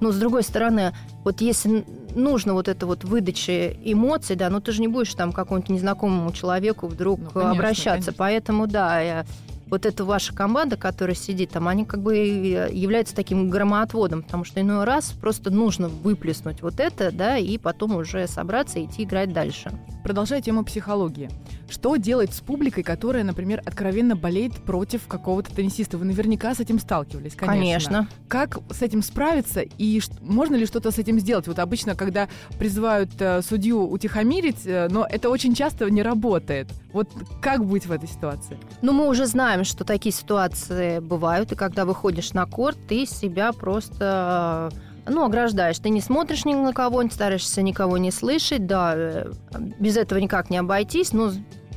Но 0.00 0.12
с 0.12 0.16
другой 0.16 0.44
стороны, 0.44 0.94
вот 1.24 1.40
если 1.40 1.84
нужно 2.14 2.54
вот 2.54 2.68
это 2.68 2.86
вот 2.86 3.04
выдача 3.04 3.72
эмоций, 3.84 4.36
да, 4.36 4.48
ну 4.48 4.60
ты 4.60 4.72
же 4.72 4.80
не 4.80 4.88
будешь 4.88 5.12
там 5.14 5.32
какому-то 5.32 5.72
незнакомому 5.72 6.32
человеку 6.32 6.86
вдруг 6.86 7.20
ну, 7.20 7.30
конечно, 7.30 7.50
обращаться. 7.50 7.90
Конечно. 7.90 8.12
Поэтому, 8.16 8.66
да, 8.66 9.00
я 9.00 9.26
вот 9.70 9.86
эта 9.86 10.04
ваша 10.04 10.34
команда, 10.34 10.76
которая 10.76 11.14
сидит 11.14 11.50
там, 11.50 11.68
они 11.68 11.84
как 11.84 12.02
бы 12.02 12.16
являются 12.16 13.14
таким 13.14 13.50
громоотводом, 13.50 14.22
потому 14.22 14.44
что 14.44 14.60
иной 14.60 14.84
раз 14.84 15.12
просто 15.12 15.50
нужно 15.50 15.88
выплеснуть 15.88 16.62
вот 16.62 16.80
это, 16.80 17.12
да, 17.12 17.36
и 17.36 17.58
потом 17.58 17.96
уже 17.96 18.26
собраться 18.26 18.78
и 18.78 18.86
идти 18.86 19.04
играть 19.04 19.32
дальше. 19.32 19.70
Продолжая 20.04 20.40
тему 20.40 20.64
психологии. 20.64 21.30
Что 21.68 21.96
делать 21.96 22.32
с 22.32 22.40
публикой, 22.40 22.82
которая, 22.82 23.24
например, 23.24 23.62
откровенно 23.64 24.16
болеет 24.16 24.54
против 24.54 25.06
какого-то 25.06 25.54
теннисиста? 25.54 25.98
Вы 25.98 26.06
наверняка 26.06 26.54
с 26.54 26.60
этим 26.60 26.78
сталкивались, 26.78 27.34
конечно. 27.34 27.48
Конечно. 27.48 28.08
Как 28.28 28.58
с 28.70 28.82
этим 28.82 29.02
справиться 29.02 29.60
и 29.60 30.00
можно 30.22 30.56
ли 30.56 30.64
что-то 30.66 30.90
с 30.90 30.98
этим 30.98 31.18
сделать? 31.18 31.46
Вот 31.46 31.58
обычно, 31.58 31.94
когда 31.94 32.28
призывают 32.58 33.10
э, 33.20 33.42
судью 33.42 33.86
утихомирить, 33.86 34.66
э, 34.66 34.88
но 34.90 35.06
это 35.08 35.28
очень 35.28 35.54
часто 35.54 35.90
не 35.90 36.02
работает. 36.02 36.68
Вот 36.92 37.10
как 37.42 37.64
быть 37.64 37.86
в 37.86 37.92
этой 37.92 38.08
ситуации? 38.08 38.58
Ну, 38.80 38.92
мы 38.92 39.06
уже 39.06 39.26
знаем, 39.26 39.64
что 39.64 39.84
такие 39.84 40.14
ситуации 40.14 41.00
бывают, 41.00 41.52
и 41.52 41.54
когда 41.54 41.84
выходишь 41.84 42.32
на 42.32 42.46
корт, 42.46 42.78
ты 42.88 43.04
себя 43.04 43.52
просто 43.52 44.70
ну, 45.08 45.24
ограждаешь. 45.24 45.78
Ты 45.78 45.90
не 45.90 46.00
смотришь 46.00 46.44
ни 46.44 46.54
на 46.54 46.72
кого, 46.72 47.02
не 47.02 47.10
стараешься 47.10 47.62
никого 47.62 47.98
не 47.98 48.10
слышать, 48.10 48.66
да, 48.66 48.94
э, 48.96 49.32
без 49.78 49.96
этого 49.96 50.18
никак 50.18 50.50
не 50.50 50.58
обойтись, 50.58 51.12
но 51.12 51.32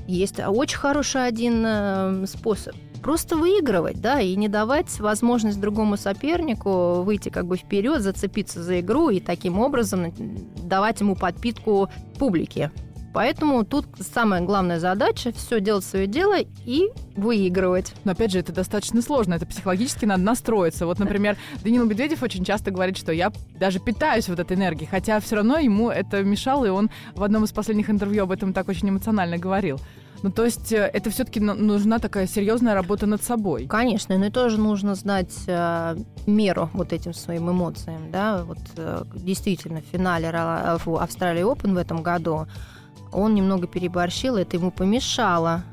есть 0.07 0.39
очень 0.39 0.77
хороший 0.77 1.25
один 1.25 1.63
э, 1.65 2.25
способ 2.27 2.75
просто 3.01 3.35
выигрывать, 3.35 3.99
да, 3.99 4.21
и 4.21 4.35
не 4.35 4.47
давать 4.47 4.99
возможность 4.99 5.59
другому 5.59 5.97
сопернику 5.97 7.01
выйти 7.01 7.29
как 7.29 7.47
бы 7.47 7.57
вперед, 7.57 8.01
зацепиться 8.01 8.63
за 8.63 8.79
игру 8.79 9.09
и 9.09 9.19
таким 9.19 9.59
образом 9.59 10.13
давать 10.63 11.01
ему 11.01 11.15
подпитку 11.15 11.89
публике. 12.19 12.71
Поэтому 13.13 13.65
тут 13.65 13.85
самая 13.99 14.41
главная 14.41 14.79
задача 14.79 15.31
все 15.33 15.59
делать 15.59 15.83
свое 15.83 16.07
дело 16.07 16.37
и 16.65 16.89
выигрывать. 17.15 17.93
Но 18.03 18.13
опять 18.13 18.31
же, 18.31 18.39
это 18.39 18.53
достаточно 18.53 19.01
сложно. 19.01 19.33
Это 19.33 19.45
психологически 19.45 20.05
надо 20.05 20.23
настроиться. 20.23 20.85
Вот, 20.85 20.99
например, 20.99 21.37
Данил 21.63 21.85
Медведев 21.85 22.23
очень 22.23 22.45
часто 22.45 22.71
говорит, 22.71 22.97
что 22.97 23.11
я 23.11 23.31
даже 23.59 23.79
питаюсь 23.79 24.29
вот 24.29 24.39
этой 24.39 24.55
энергией, 24.55 24.87
хотя 24.89 25.19
все 25.19 25.35
равно 25.37 25.57
ему 25.57 25.89
это 25.89 26.23
мешало, 26.23 26.65
и 26.65 26.69
он 26.69 26.89
в 27.15 27.23
одном 27.23 27.43
из 27.43 27.51
последних 27.51 27.89
интервью 27.89 28.23
об 28.23 28.31
этом 28.31 28.53
так 28.53 28.67
очень 28.69 28.89
эмоционально 28.89 29.37
говорил. 29.37 29.79
Ну, 30.23 30.31
то 30.31 30.45
есть 30.45 30.71
э, 30.71 30.89
это 30.93 31.09
все-таки 31.09 31.39
нужна 31.39 31.97
такая 31.97 32.27
серьезная 32.27 32.75
работа 32.75 33.07
над 33.07 33.23
собой. 33.23 33.65
Конечно, 33.65 34.17
но 34.17 34.25
и 34.25 34.29
тоже 34.29 34.59
нужно 34.59 34.93
знать 34.95 35.33
э, 35.47 35.95
меру 36.27 36.69
вот 36.73 36.93
этим 36.93 37.13
своим 37.13 37.49
эмоциям, 37.49 38.11
да. 38.11 38.43
Вот 38.43 38.59
э, 38.77 39.03
действительно 39.15 39.81
в 39.81 39.85
финале 39.85 40.29
э, 40.31 40.77
в 40.85 40.95
Австралии 40.97 41.43
Open 41.43 41.73
в 41.73 41.77
этом 41.77 42.03
году 42.03 42.47
он 43.11 43.35
немного 43.35 43.67
переборщил, 43.67 44.37
это 44.37 44.57
ему 44.57 44.71
помешало 44.71 45.63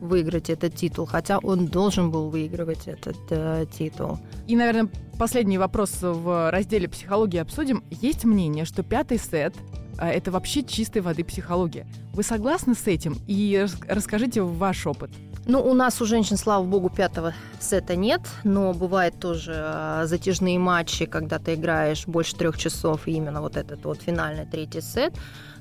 выиграть 0.00 0.50
этот 0.50 0.74
титул, 0.74 1.06
хотя 1.06 1.38
он 1.38 1.66
должен 1.66 2.10
был 2.10 2.30
выигрывать 2.30 2.86
этот 2.86 3.18
э, 3.30 3.66
титул. 3.70 4.18
И, 4.46 4.56
наверное, 4.56 4.88
последний 5.18 5.58
вопрос 5.58 5.98
в 6.00 6.50
разделе 6.50 6.88
психологии 6.88 7.38
обсудим. 7.38 7.84
Есть 7.90 8.24
мнение, 8.24 8.64
что 8.64 8.82
пятый 8.82 9.18
сет 9.18 9.54
э, 9.98 10.08
это 10.08 10.30
вообще 10.30 10.62
чистой 10.62 11.02
воды 11.02 11.24
психология. 11.24 11.86
Вы 12.14 12.22
согласны 12.22 12.74
с 12.74 12.86
этим? 12.86 13.18
И 13.26 13.66
расскажите 13.88 14.42
ваш 14.42 14.86
опыт. 14.86 15.10
Ну, 15.48 15.62
у 15.62 15.74
нас 15.74 16.00
у 16.02 16.06
женщин, 16.06 16.36
слава 16.36 16.64
богу, 16.64 16.90
пятого 16.90 17.32
сета 17.60 17.94
нет, 17.94 18.20
но 18.42 18.72
бывает 18.72 19.20
тоже 19.20 19.52
э, 19.54 20.02
затяжные 20.06 20.58
матчи, 20.58 21.06
когда 21.06 21.38
ты 21.38 21.54
играешь 21.54 22.06
больше 22.06 22.34
трех 22.34 22.58
часов, 22.58 23.06
и 23.06 23.12
именно 23.12 23.40
вот 23.40 23.56
этот 23.56 23.84
вот 23.84 24.02
финальный 24.02 24.46
третий 24.46 24.80
сет 24.80 25.14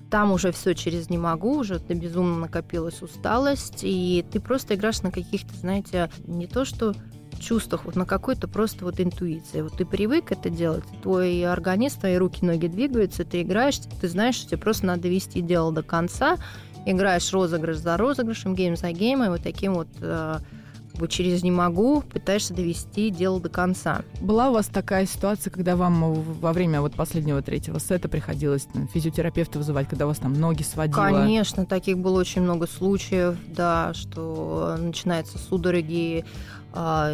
там 0.09 0.31
уже 0.31 0.51
все 0.51 0.73
через 0.73 1.09
не 1.09 1.17
могу, 1.17 1.57
уже 1.57 1.79
ты 1.79 1.93
безумно 1.93 2.37
накопилась 2.37 3.01
усталость, 3.01 3.79
и 3.81 4.25
ты 4.31 4.39
просто 4.39 4.75
играешь 4.75 5.01
на 5.01 5.11
каких-то, 5.11 5.55
знаете, 5.55 6.09
не 6.25 6.47
то 6.47 6.65
что 6.65 6.93
чувствах, 7.39 7.85
вот 7.85 7.95
на 7.95 8.05
какой-то 8.05 8.47
просто 8.47 8.85
вот 8.85 8.99
интуиции. 8.99 9.61
Вот 9.61 9.77
ты 9.77 9.85
привык 9.85 10.31
это 10.31 10.49
делать, 10.49 10.83
твой 11.01 11.45
организм, 11.45 11.99
твои 11.99 12.15
руки, 12.15 12.45
ноги 12.45 12.67
двигаются, 12.67 13.25
ты 13.25 13.41
играешь, 13.41 13.77
ты 13.77 14.07
знаешь, 14.07 14.35
что 14.35 14.49
тебе 14.49 14.57
просто 14.57 14.85
надо 14.85 15.07
вести 15.07 15.41
дело 15.41 15.71
до 15.71 15.83
конца, 15.83 16.37
играешь 16.85 17.33
розыгрыш 17.33 17.77
за 17.77 17.97
розыгрышем, 17.97 18.55
гейм 18.55 18.75
за 18.75 18.91
геймом, 18.91 19.29
вот 19.29 19.43
таким 19.43 19.73
вот 19.73 19.89
бы 20.97 21.07
через 21.07 21.43
не 21.43 21.51
могу, 21.51 22.01
пытаешься 22.01 22.53
довести 22.53 23.09
дело 23.09 23.39
до 23.39 23.49
конца. 23.49 24.01
Была 24.21 24.49
у 24.49 24.53
вас 24.53 24.67
такая 24.67 25.05
ситуация, 25.05 25.51
когда 25.51 25.75
вам 25.75 26.13
во 26.13 26.53
время 26.53 26.81
вот 26.81 26.95
последнего 26.95 27.41
третьего 27.41 27.79
сета 27.79 28.09
приходилось 28.09 28.63
там, 28.71 28.87
физиотерапевта 28.87 29.59
вызывать, 29.59 29.87
когда 29.87 30.05
у 30.05 30.09
вас 30.09 30.17
там 30.17 30.33
ноги 30.33 30.63
сводило? 30.63 30.95
Конечно, 30.95 31.65
таких 31.65 31.97
было 31.97 32.19
очень 32.19 32.41
много 32.41 32.67
случаев, 32.67 33.37
да, 33.47 33.93
что 33.93 34.75
начинаются 34.79 35.37
судороги, 35.37 36.25
а, 36.73 37.13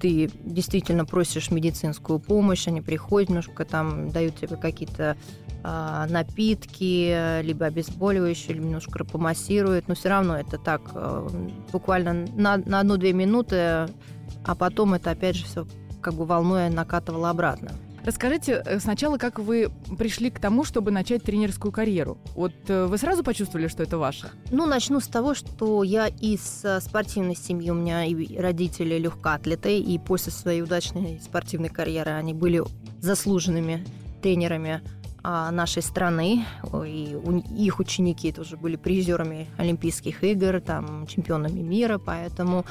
ты 0.00 0.30
действительно 0.44 1.04
просишь 1.04 1.50
медицинскую 1.50 2.18
помощь, 2.18 2.66
они 2.68 2.80
приходят, 2.80 3.28
немножко 3.28 3.64
там 3.64 4.10
дают 4.10 4.36
тебе 4.36 4.56
какие-то 4.56 5.16
а, 5.64 6.06
напитки, 6.06 7.42
либо 7.42 7.66
обезболивающие, 7.66 8.54
либо 8.54 8.66
немножко 8.66 9.04
помассируют, 9.04 9.88
но 9.88 9.94
все 9.94 10.08
равно 10.08 10.36
это 10.38 10.58
так 10.58 10.82
а, 10.94 11.28
буквально 11.72 12.26
на, 12.34 12.56
на 12.58 12.80
одну-две 12.80 13.12
минуты, 13.12 13.56
а 13.56 14.54
потом 14.56 14.94
это 14.94 15.10
опять 15.10 15.36
же 15.36 15.44
все 15.44 15.66
как 16.00 16.14
бы 16.14 16.24
волной 16.24 16.70
накатывало 16.70 17.30
обратно. 17.30 17.72
Расскажите 18.04 18.62
э, 18.64 18.80
сначала, 18.80 19.18
как 19.18 19.38
вы 19.38 19.70
пришли 19.98 20.30
к 20.30 20.38
тому, 20.38 20.64
чтобы 20.64 20.90
начать 20.90 21.22
тренерскую 21.22 21.72
карьеру. 21.72 22.16
Вот 22.34 22.52
э, 22.68 22.86
вы 22.86 22.96
сразу 22.96 23.22
почувствовали, 23.22 23.68
что 23.68 23.82
это 23.82 23.98
ваше? 23.98 24.30
Ну, 24.50 24.64
начну 24.64 25.00
с 25.00 25.06
того, 25.08 25.34
что 25.34 25.82
я 25.82 26.06
из 26.06 26.64
э, 26.64 26.80
спортивной 26.80 27.36
семьи, 27.36 27.70
у 27.70 27.74
меня 27.74 28.04
и 28.04 28.38
родители 28.38 28.98
легкоатлеты, 28.98 29.78
и 29.78 29.98
после 29.98 30.32
своей 30.32 30.62
удачной 30.62 31.20
спортивной 31.22 31.68
карьеры 31.68 32.12
они 32.12 32.32
были 32.32 32.62
заслуженными 33.00 33.84
тренерами 34.22 34.80
нашей 35.22 35.82
страны, 35.82 36.44
и 36.86 37.16
их 37.56 37.80
ученики 37.80 38.32
тоже 38.32 38.56
были 38.56 38.76
призерами 38.76 39.48
Олимпийских 39.56 40.22
игр, 40.24 40.60
там, 40.60 41.06
чемпионами 41.06 41.60
мира, 41.60 41.98
поэтому 41.98 42.64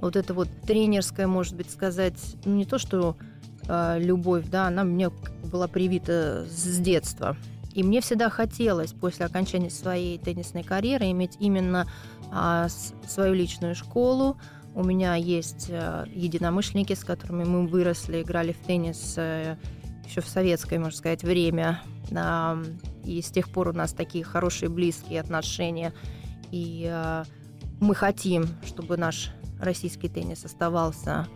вот 0.00 0.16
это 0.16 0.34
вот 0.34 0.48
тренерское, 0.66 1.26
может 1.26 1.56
быть, 1.56 1.70
сказать, 1.70 2.36
не 2.44 2.66
то, 2.66 2.78
что 2.78 3.16
э, 3.66 3.98
любовь, 3.98 4.44
да, 4.50 4.66
она 4.66 4.84
мне 4.84 5.10
была 5.50 5.66
привита 5.68 6.44
с 6.46 6.78
детства. 6.78 7.36
И 7.72 7.82
мне 7.82 8.00
всегда 8.00 8.28
хотелось 8.30 8.92
после 8.92 9.26
окончания 9.26 9.70
своей 9.70 10.18
теннисной 10.18 10.62
карьеры 10.62 11.10
иметь 11.10 11.36
именно 11.40 11.88
э, 12.30 12.66
свою 13.06 13.34
личную 13.34 13.74
школу. 13.74 14.36
У 14.74 14.84
меня 14.84 15.14
есть 15.14 15.66
э, 15.70 16.04
единомышленники, 16.12 16.92
с 16.92 17.02
которыми 17.04 17.44
мы 17.44 17.66
выросли, 17.66 18.22
играли 18.22 18.52
в 18.52 18.58
теннис 18.58 19.14
э, 19.16 19.56
еще 20.06 20.20
в 20.20 20.28
советское, 20.28 20.78
можно 20.78 20.96
сказать, 20.96 21.22
время. 21.22 21.80
И 23.04 23.22
с 23.22 23.30
тех 23.30 23.50
пор 23.50 23.68
у 23.68 23.72
нас 23.72 23.92
такие 23.92 24.24
хорошие, 24.24 24.68
близкие 24.68 25.20
отношения. 25.20 25.92
И 26.50 26.88
э, 26.90 27.24
мы 27.80 27.94
хотим, 27.94 28.46
чтобы 28.64 28.96
наш 28.96 29.30
российский 29.60 30.08
теннис 30.08 30.44
оставался 30.44 31.26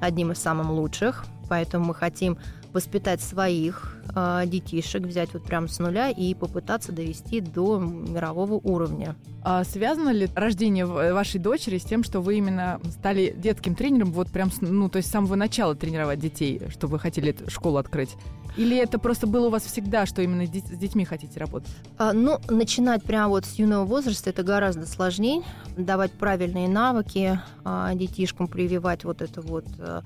одним 0.00 0.32
из 0.32 0.38
самых 0.38 0.68
лучших. 0.68 1.24
Поэтому 1.48 1.86
мы 1.86 1.94
хотим 1.94 2.38
воспитать 2.74 3.22
своих 3.22 3.96
э, 4.14 4.42
детишек, 4.46 5.02
взять 5.02 5.32
вот 5.32 5.44
прям 5.44 5.68
с 5.68 5.78
нуля 5.78 6.10
и 6.10 6.34
попытаться 6.34 6.92
довести 6.92 7.40
до 7.40 7.78
мирового 7.78 8.54
уровня. 8.54 9.16
А 9.42 9.62
связано 9.64 10.10
ли 10.10 10.28
рождение 10.34 10.86
вашей 10.86 11.38
дочери 11.38 11.78
с 11.78 11.84
тем, 11.84 12.02
что 12.02 12.20
вы 12.20 12.38
именно 12.38 12.80
стали 12.90 13.34
детским 13.36 13.74
тренером, 13.74 14.10
вот 14.12 14.30
прям, 14.30 14.50
ну, 14.60 14.88
то 14.88 14.96
есть 14.96 15.08
с 15.08 15.12
самого 15.12 15.34
начала 15.34 15.74
тренировать 15.74 16.18
детей, 16.18 16.62
что 16.70 16.86
вы 16.86 16.98
хотели 16.98 17.36
школу 17.48 17.76
открыть? 17.76 18.16
Или 18.56 18.76
это 18.76 18.98
просто 18.98 19.26
было 19.26 19.48
у 19.48 19.50
вас 19.50 19.64
всегда, 19.64 20.06
что 20.06 20.22
именно 20.22 20.46
с 20.46 20.78
детьми 20.78 21.04
хотите 21.04 21.40
работать? 21.40 21.70
А, 21.98 22.12
ну, 22.12 22.38
начинать 22.48 23.02
прямо 23.02 23.28
вот 23.28 23.44
с 23.44 23.54
юного 23.56 23.84
возраста 23.84 24.30
это 24.30 24.42
гораздо 24.42 24.86
сложнее. 24.86 25.42
Давать 25.76 26.12
правильные 26.12 26.68
навыки 26.68 27.40
а, 27.64 27.94
детишкам, 27.94 28.46
прививать 28.46 29.04
вот 29.04 29.22
это 29.22 29.40
вот 29.40 29.66
а, 29.78 30.02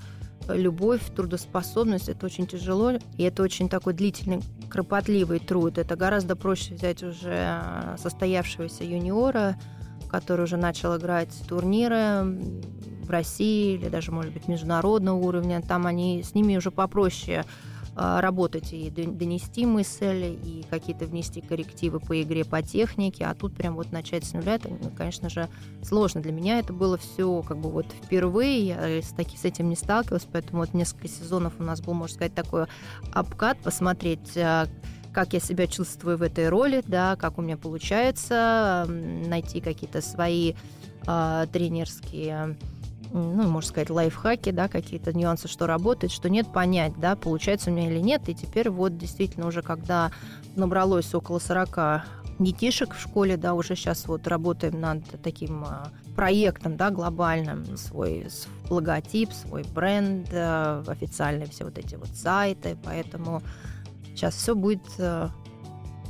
любовь, 0.55 1.01
трудоспособность, 1.15 2.09
это 2.09 2.25
очень 2.25 2.47
тяжело, 2.47 2.93
и 3.17 3.23
это 3.23 3.43
очень 3.43 3.69
такой 3.69 3.93
длительный, 3.93 4.41
кропотливый 4.69 5.39
труд. 5.39 5.77
Это 5.77 5.95
гораздо 5.95 6.35
проще 6.35 6.75
взять 6.75 7.03
уже 7.03 7.95
состоявшегося 7.97 8.83
юниора, 8.83 9.57
который 10.09 10.43
уже 10.43 10.57
начал 10.57 10.97
играть 10.97 11.33
турниры 11.47 12.23
в 13.03 13.09
России 13.09 13.75
или 13.75 13.89
даже, 13.89 14.11
может 14.11 14.33
быть, 14.33 14.47
международного 14.47 15.17
уровня. 15.17 15.61
Там 15.61 15.87
они 15.87 16.23
с 16.23 16.33
ними 16.35 16.57
уже 16.57 16.71
попроще 16.71 17.43
работать 17.95 18.71
и 18.71 18.89
донести 18.89 19.65
мысль, 19.65 20.37
и 20.43 20.65
какие-то 20.69 21.05
внести 21.05 21.41
коррективы 21.41 21.99
по 21.99 22.21
игре, 22.21 22.45
по 22.45 22.61
технике, 22.61 23.25
а 23.25 23.33
тут 23.33 23.55
прям 23.55 23.75
вот 23.75 23.91
начать 23.91 24.23
с 24.25 24.33
нуля, 24.33 24.55
это, 24.55 24.69
ну, 24.69 24.89
конечно 24.95 25.29
же, 25.29 25.49
сложно. 25.83 26.21
Для 26.21 26.31
меня 26.31 26.59
это 26.59 26.71
было 26.73 26.97
все 26.97 27.43
как 27.43 27.57
бы 27.57 27.69
вот 27.69 27.87
впервые, 28.03 28.67
я 28.67 29.01
с, 29.01 29.09
таки, 29.09 29.37
с 29.37 29.45
этим 29.45 29.69
не 29.69 29.75
сталкивалась, 29.75 30.27
поэтому 30.31 30.61
вот 30.61 30.73
несколько 30.73 31.07
сезонов 31.07 31.53
у 31.59 31.63
нас 31.63 31.81
был, 31.81 31.93
можно 31.93 32.15
сказать, 32.15 32.33
такой 32.33 32.65
обкат, 33.13 33.57
посмотреть, 33.59 34.37
а, 34.37 34.67
как 35.11 35.33
я 35.33 35.39
себя 35.39 35.67
чувствую 35.67 36.17
в 36.17 36.21
этой 36.21 36.49
роли, 36.49 36.83
да, 36.85 37.15
как 37.15 37.37
у 37.37 37.41
меня 37.41 37.57
получается 37.57 38.85
найти 38.87 39.59
какие-то 39.59 40.01
свои 40.01 40.53
э, 41.07 41.47
тренерские 41.51 42.57
ну, 43.11 43.47
можно 43.47 43.69
сказать, 43.69 43.89
лайфхаки, 43.89 44.51
да, 44.51 44.67
какие-то 44.67 45.13
нюансы, 45.13 45.47
что 45.47 45.67
работает, 45.67 46.11
что 46.11 46.29
нет, 46.29 46.51
понять, 46.51 46.93
да, 46.97 47.15
получается 47.15 47.71
у 47.71 47.73
меня 47.73 47.89
или 47.89 47.99
нет. 47.99 48.29
И 48.29 48.35
теперь 48.35 48.69
вот 48.69 48.97
действительно 48.97 49.47
уже 49.47 49.61
когда 49.61 50.11
набралось 50.55 51.13
около 51.13 51.39
40 51.39 52.03
детишек 52.39 52.93
в 52.93 53.01
школе, 53.01 53.37
да, 53.37 53.53
уже 53.53 53.75
сейчас 53.75 54.07
вот 54.07 54.27
работаем 54.27 54.79
над 54.79 55.03
таким 55.21 55.63
а, 55.65 55.89
проектом, 56.15 56.77
да, 56.77 56.89
глобальным, 56.89 57.77
свой 57.77 58.27
логотип, 58.69 59.31
свой 59.33 59.63
бренд, 59.63 60.29
а, 60.31 60.83
официальные 60.87 61.47
все 61.47 61.65
вот 61.65 61.77
эти 61.77 61.95
вот 61.95 62.09
сайты, 62.09 62.77
поэтому 62.83 63.41
сейчас 64.15 64.35
все 64.35 64.55
будет 64.55 64.81
а, 64.99 65.31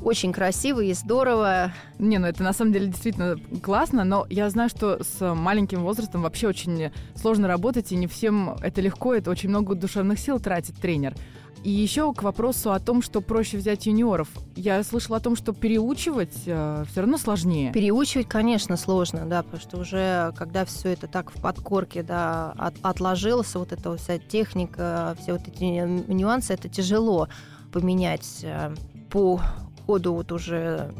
очень 0.03 0.31
красиво 0.31 0.81
и 0.81 0.93
здорово. 0.93 1.73
Не, 1.97 2.17
ну 2.17 2.27
это 2.27 2.43
на 2.43 2.53
самом 2.53 2.73
деле 2.73 2.88
действительно 2.88 3.38
классно, 3.62 4.03
но 4.03 4.25
я 4.29 4.49
знаю, 4.49 4.69
что 4.69 5.03
с 5.03 5.33
маленьким 5.35 5.83
возрастом 5.83 6.21
вообще 6.21 6.47
очень 6.47 6.91
сложно 7.15 7.47
работать, 7.47 7.91
и 7.91 7.95
не 7.95 8.07
всем 8.07 8.55
это 8.62 8.81
легко, 8.81 9.13
это 9.13 9.29
очень 9.29 9.49
много 9.49 9.75
душевных 9.75 10.19
сил 10.19 10.39
тратит 10.39 10.75
тренер. 10.75 11.15
И 11.63 11.71
еще 11.71 12.13
к 12.13 12.23
вопросу 12.23 12.71
о 12.71 12.79
том, 12.79 13.01
что 13.01 13.19
проще 13.19 13.57
взять 13.57 13.85
юниоров. 13.85 14.29
Я 14.55 14.81
слышала 14.81 15.17
о 15.17 15.19
том, 15.19 15.35
что 15.35 15.51
переучивать 15.51 16.43
э, 16.45 16.85
все 16.89 17.01
равно 17.01 17.17
сложнее. 17.17 17.73
Переучивать, 17.73 18.29
конечно, 18.29 18.77
сложно, 18.77 19.25
да, 19.25 19.43
потому 19.43 19.62
что 19.62 19.77
уже 19.77 20.33
когда 20.38 20.63
все 20.63 20.89
это 20.93 21.07
так 21.07 21.31
в 21.31 21.41
подкорке, 21.41 22.01
да, 22.01 22.53
от, 22.57 22.75
отложилось, 22.81 23.53
вот 23.55 23.73
эта 23.73 23.97
вся 23.97 24.19
техника, 24.19 25.17
все 25.21 25.33
вот 25.33 25.47
эти 25.49 25.63
нюансы, 26.09 26.53
это 26.53 26.69
тяжело 26.69 27.27
поменять 27.73 28.39
э, 28.43 28.73
по 29.09 29.41
ходу 29.89 30.13
вот 30.13 30.32
уже 30.32 30.93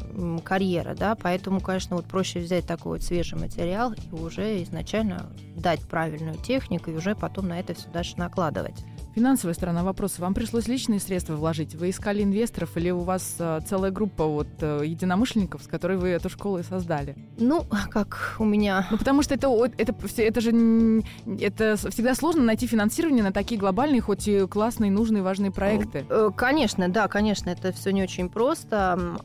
карьера, 0.44 0.96
да, 0.96 1.14
поэтому, 1.14 1.60
конечно, 1.60 1.94
вот 1.94 2.06
проще 2.06 2.40
взять 2.40 2.66
такой 2.66 2.98
вот 2.98 3.02
свежий 3.04 3.38
материал 3.38 3.92
и 3.92 4.12
уже 4.12 4.60
изначально 4.64 5.30
дать 5.54 5.80
правильную 5.82 6.34
технику 6.34 6.90
и 6.90 6.96
уже 6.96 7.14
потом 7.14 7.46
на 7.46 7.60
это 7.60 7.72
все 7.72 7.88
дальше 7.90 8.14
накладывать. 8.16 8.84
Финансовая 9.14 9.54
сторона 9.54 9.82
вопроса. 9.82 10.22
Вам 10.22 10.34
пришлось 10.34 10.68
личные 10.68 11.00
средства 11.00 11.34
вложить? 11.34 11.74
Вы 11.74 11.90
искали 11.90 12.22
инвесторов 12.22 12.76
или 12.76 12.90
у 12.90 13.00
вас 13.00 13.36
а, 13.38 13.60
целая 13.60 13.90
группа 13.90 14.24
вот 14.24 14.48
э, 14.60 14.82
единомышленников, 14.84 15.64
с 15.64 15.66
которой 15.66 15.96
вы 15.96 16.08
эту 16.08 16.28
школу 16.28 16.58
и 16.58 16.62
создали? 16.62 17.16
Ну, 17.38 17.64
как 17.90 18.36
у 18.38 18.44
меня... 18.44 18.86
Ну, 18.90 18.98
потому 18.98 19.22
что 19.22 19.34
это, 19.34 19.48
это, 19.78 19.94
это 20.16 20.40
же 20.40 21.02
это 21.40 21.76
всегда 21.90 22.14
сложно 22.14 22.44
найти 22.44 22.66
финансирование 22.66 23.24
на 23.24 23.32
такие 23.32 23.60
глобальные, 23.60 24.00
хоть 24.00 24.28
и 24.28 24.46
классные, 24.46 24.90
нужные, 24.90 25.22
важные 25.22 25.50
проекты. 25.50 26.06
Э, 26.08 26.30
конечно, 26.36 26.88
да, 26.88 27.08
конечно, 27.08 27.50
это 27.50 27.72
все 27.72 27.90
не 27.90 28.02
очень 28.02 28.28
просто. 28.28 29.18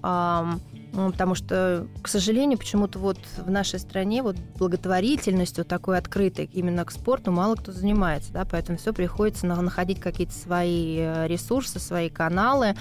Потому 0.95 1.35
что, 1.35 1.87
к 2.01 2.07
сожалению, 2.07 2.57
почему-то 2.57 2.99
вот 2.99 3.17
в 3.37 3.49
нашей 3.49 3.79
стране 3.79 4.23
вот 4.23 4.37
благотворительностью 4.57 5.65
такой 5.65 5.97
открытой 5.97 6.49
именно 6.53 6.85
к 6.85 6.91
спорту 6.91 7.31
мало 7.31 7.55
кто 7.55 7.71
занимается, 7.71 8.31
да, 8.31 8.45
поэтому 8.49 8.77
все 8.77 8.93
приходится 8.93 9.45
находить 9.45 9.99
какие-то 9.99 10.33
свои 10.33 10.97
э, 10.99 11.27
ресурсы, 11.27 11.79
свои 11.79 12.09
каналы. 12.09 12.75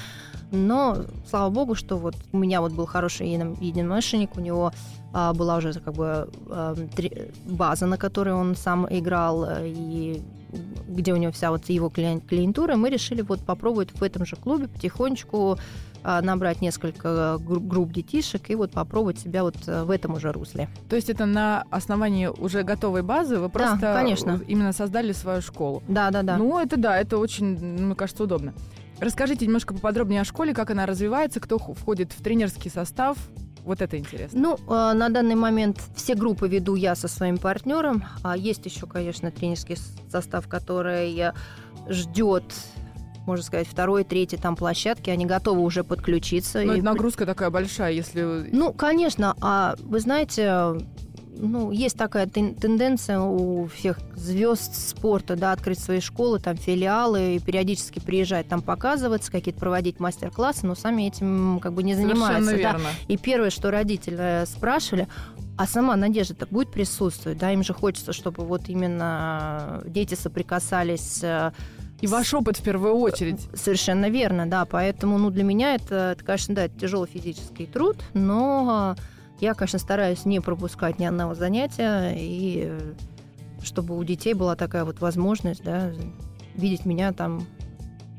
Но, 0.53 0.99
слава 1.29 1.51
богу, 1.51 1.75
что 1.75 1.97
вот 1.97 2.15
у 2.33 2.39
меня 2.39 2.61
вот 2.61 2.73
был 2.73 2.87
хороший 2.87 3.29
единомышленник, 3.29 4.37
у 4.37 4.41
него 4.41 4.73
а, 5.13 5.33
была 5.33 5.57
уже 5.57 5.73
как 5.73 5.95
бы 5.95 6.31
а, 6.49 6.77
база, 7.47 7.87
на 7.87 7.97
которой 7.97 8.35
он 8.35 8.55
сам 8.55 8.87
играл, 8.89 9.45
э, 9.45 9.69
и 9.69 10.23
где 10.87 11.13
у 11.13 11.17
него 11.17 11.33
вся 11.33 11.51
вот 11.51 11.69
его 11.69 11.89
клиентура, 11.89 12.77
мы 12.77 12.91
решили 12.91 13.23
вот 13.23 13.41
попробовать 13.41 13.91
в 13.93 14.03
этом 14.03 14.25
же 14.25 14.37
клубе 14.37 14.69
потихонечку 14.69 15.59
набрать 16.21 16.61
несколько 16.61 17.39
групп 17.39 17.93
детишек 17.93 18.51
и 18.51 18.55
вот 18.55 18.73
попробовать 18.73 19.19
себя 19.19 19.43
вот 19.43 19.57
э, 19.67 19.85
в 19.85 19.91
этом 19.91 20.15
уже 20.15 20.33
русле. 20.33 20.69
То 20.89 20.97
есть 20.97 21.09
это 21.09 21.25
на 21.25 21.65
основании 21.71 22.27
уже 22.27 22.63
готовой 22.63 23.03
базы 23.03 23.39
вы 23.39 23.49
просто 23.49 23.79
да, 23.81 23.95
конечно. 23.95 24.41
именно 24.47 24.73
создали 24.73 25.13
свою 25.13 25.41
школу? 25.41 25.83
Да, 25.89 26.11
да, 26.11 26.23
да. 26.23 26.37
Ну, 26.37 26.59
это 26.59 26.77
да, 26.77 26.99
это 26.99 27.17
очень, 27.17 27.59
мне 27.59 27.95
кажется, 27.95 28.25
удобно. 28.25 28.53
Расскажите 29.01 29.47
немножко 29.47 29.75
поподробнее 29.75 30.21
о 30.21 30.25
школе, 30.25 30.55
как 30.55 30.71
она 30.71 30.87
развивается, 30.87 31.41
кто 31.41 31.59
входит 31.59 32.13
в 32.13 32.23
тренерский 32.23 32.71
состав, 32.71 33.17
Вот 33.65 33.81
это 33.81 33.97
интересно. 33.97 34.39
Ну, 34.39 34.57
э, 34.57 34.93
на 34.93 35.09
данный 35.09 35.37
момент 35.37 35.81
все 35.97 36.15
группы 36.15 36.47
веду 36.49 36.75
я 36.75 36.95
со 36.95 37.09
своим 37.09 37.39
партнером. 37.39 38.05
А 38.23 38.37
есть 38.37 38.67
еще, 38.67 38.87
конечно, 38.87 39.31
тренерский 39.31 39.79
состав, 40.11 40.49
который 40.49 41.33
ждет 41.89 42.45
можно 43.27 43.45
сказать, 43.45 43.67
второй, 43.67 44.05
третий 44.05 44.37
там 44.37 44.57
площадки, 44.57 45.11
они 45.11 45.27
готовы 45.27 45.63
уже 45.63 45.85
подключиться. 45.85 46.63
Но 46.63 46.75
и... 46.75 46.81
нагрузка 46.81 47.27
такая 47.27 47.51
большая, 47.51 47.93
если... 47.93 48.49
Ну, 48.53 48.73
конечно, 48.73 49.35
а 49.41 49.77
вы 49.81 50.01
знаете, 50.01 50.77
ну, 51.37 51.71
есть 51.71 51.97
такая 51.97 52.27
тенденция 52.27 53.21
у 53.21 53.67
всех 53.67 53.99
звезд 54.15 54.75
спорта, 54.75 55.37
да, 55.37 55.53
открыть 55.53 55.79
свои 55.79 56.01
школы, 56.01 56.39
там, 56.39 56.57
филиалы, 56.57 57.37
и 57.37 57.41
периодически 57.41 57.99
приезжать 57.99 58.49
там 58.49 58.63
показываться, 58.63 59.31
какие-то 59.33 59.61
проводить 59.61 60.01
мастер-классы, 60.01 60.67
но 60.67 60.75
сами 60.75 61.05
этим 61.05 61.61
как 61.61 61.73
бы 61.73 61.83
не 61.83 61.95
занимаются. 61.95 62.51
Совершенно 62.51 62.57
верно. 62.57 62.85
Да. 62.85 63.15
И 63.15 63.17
первое, 63.17 63.51
что 63.51 63.71
родители 63.71 64.45
спрашивали, 64.47 65.09
а 65.57 65.67
сама 65.67 65.97
Надежда-то 65.97 66.47
будет 66.47 66.73
присутствовать, 66.73 67.39
да, 67.39 67.53
им 67.53 67.63
же 67.63 67.75
хочется, 67.75 68.13
чтобы 68.13 68.45
вот 68.45 68.69
именно 68.69 69.83
дети 69.87 70.15
соприкасались 70.15 71.21
э, 71.23 71.53
и 72.05 72.07
ваш 72.07 72.35
опыт 72.35 72.59
в 72.59 72.63
первую 72.63 72.97
очередь. 72.97 73.49
Совершенно 73.55 74.11
верно, 74.11 74.45
да. 74.45 74.67
Поэтому, 74.67 75.17
ну, 75.17 75.31
для 75.31 75.43
меня 75.43 75.75
это, 75.75 76.13
это 76.13 76.23
конечно, 76.23 76.55
да, 76.55 76.69
тяжелый 76.69 77.09
физический 77.09 77.65
труд, 77.65 77.97
но 78.13 78.95
я, 79.41 79.55
конечно, 79.55 79.79
стараюсь 79.79 80.27
не 80.27 80.41
пропускать 80.41 80.99
ни 80.99 81.07
одного 81.07 81.35
занятия, 81.35 82.15
и 82.15 82.65
э, 82.67 82.93
чтобы 83.63 83.97
у 83.97 84.05
детей 84.05 84.35
была 84.35 84.55
такая 84.55 84.85
вот 84.85 85.01
возможность, 85.01 85.65
да, 85.65 85.93
видеть 86.57 86.85
меня 86.85 87.15
там 87.15 87.47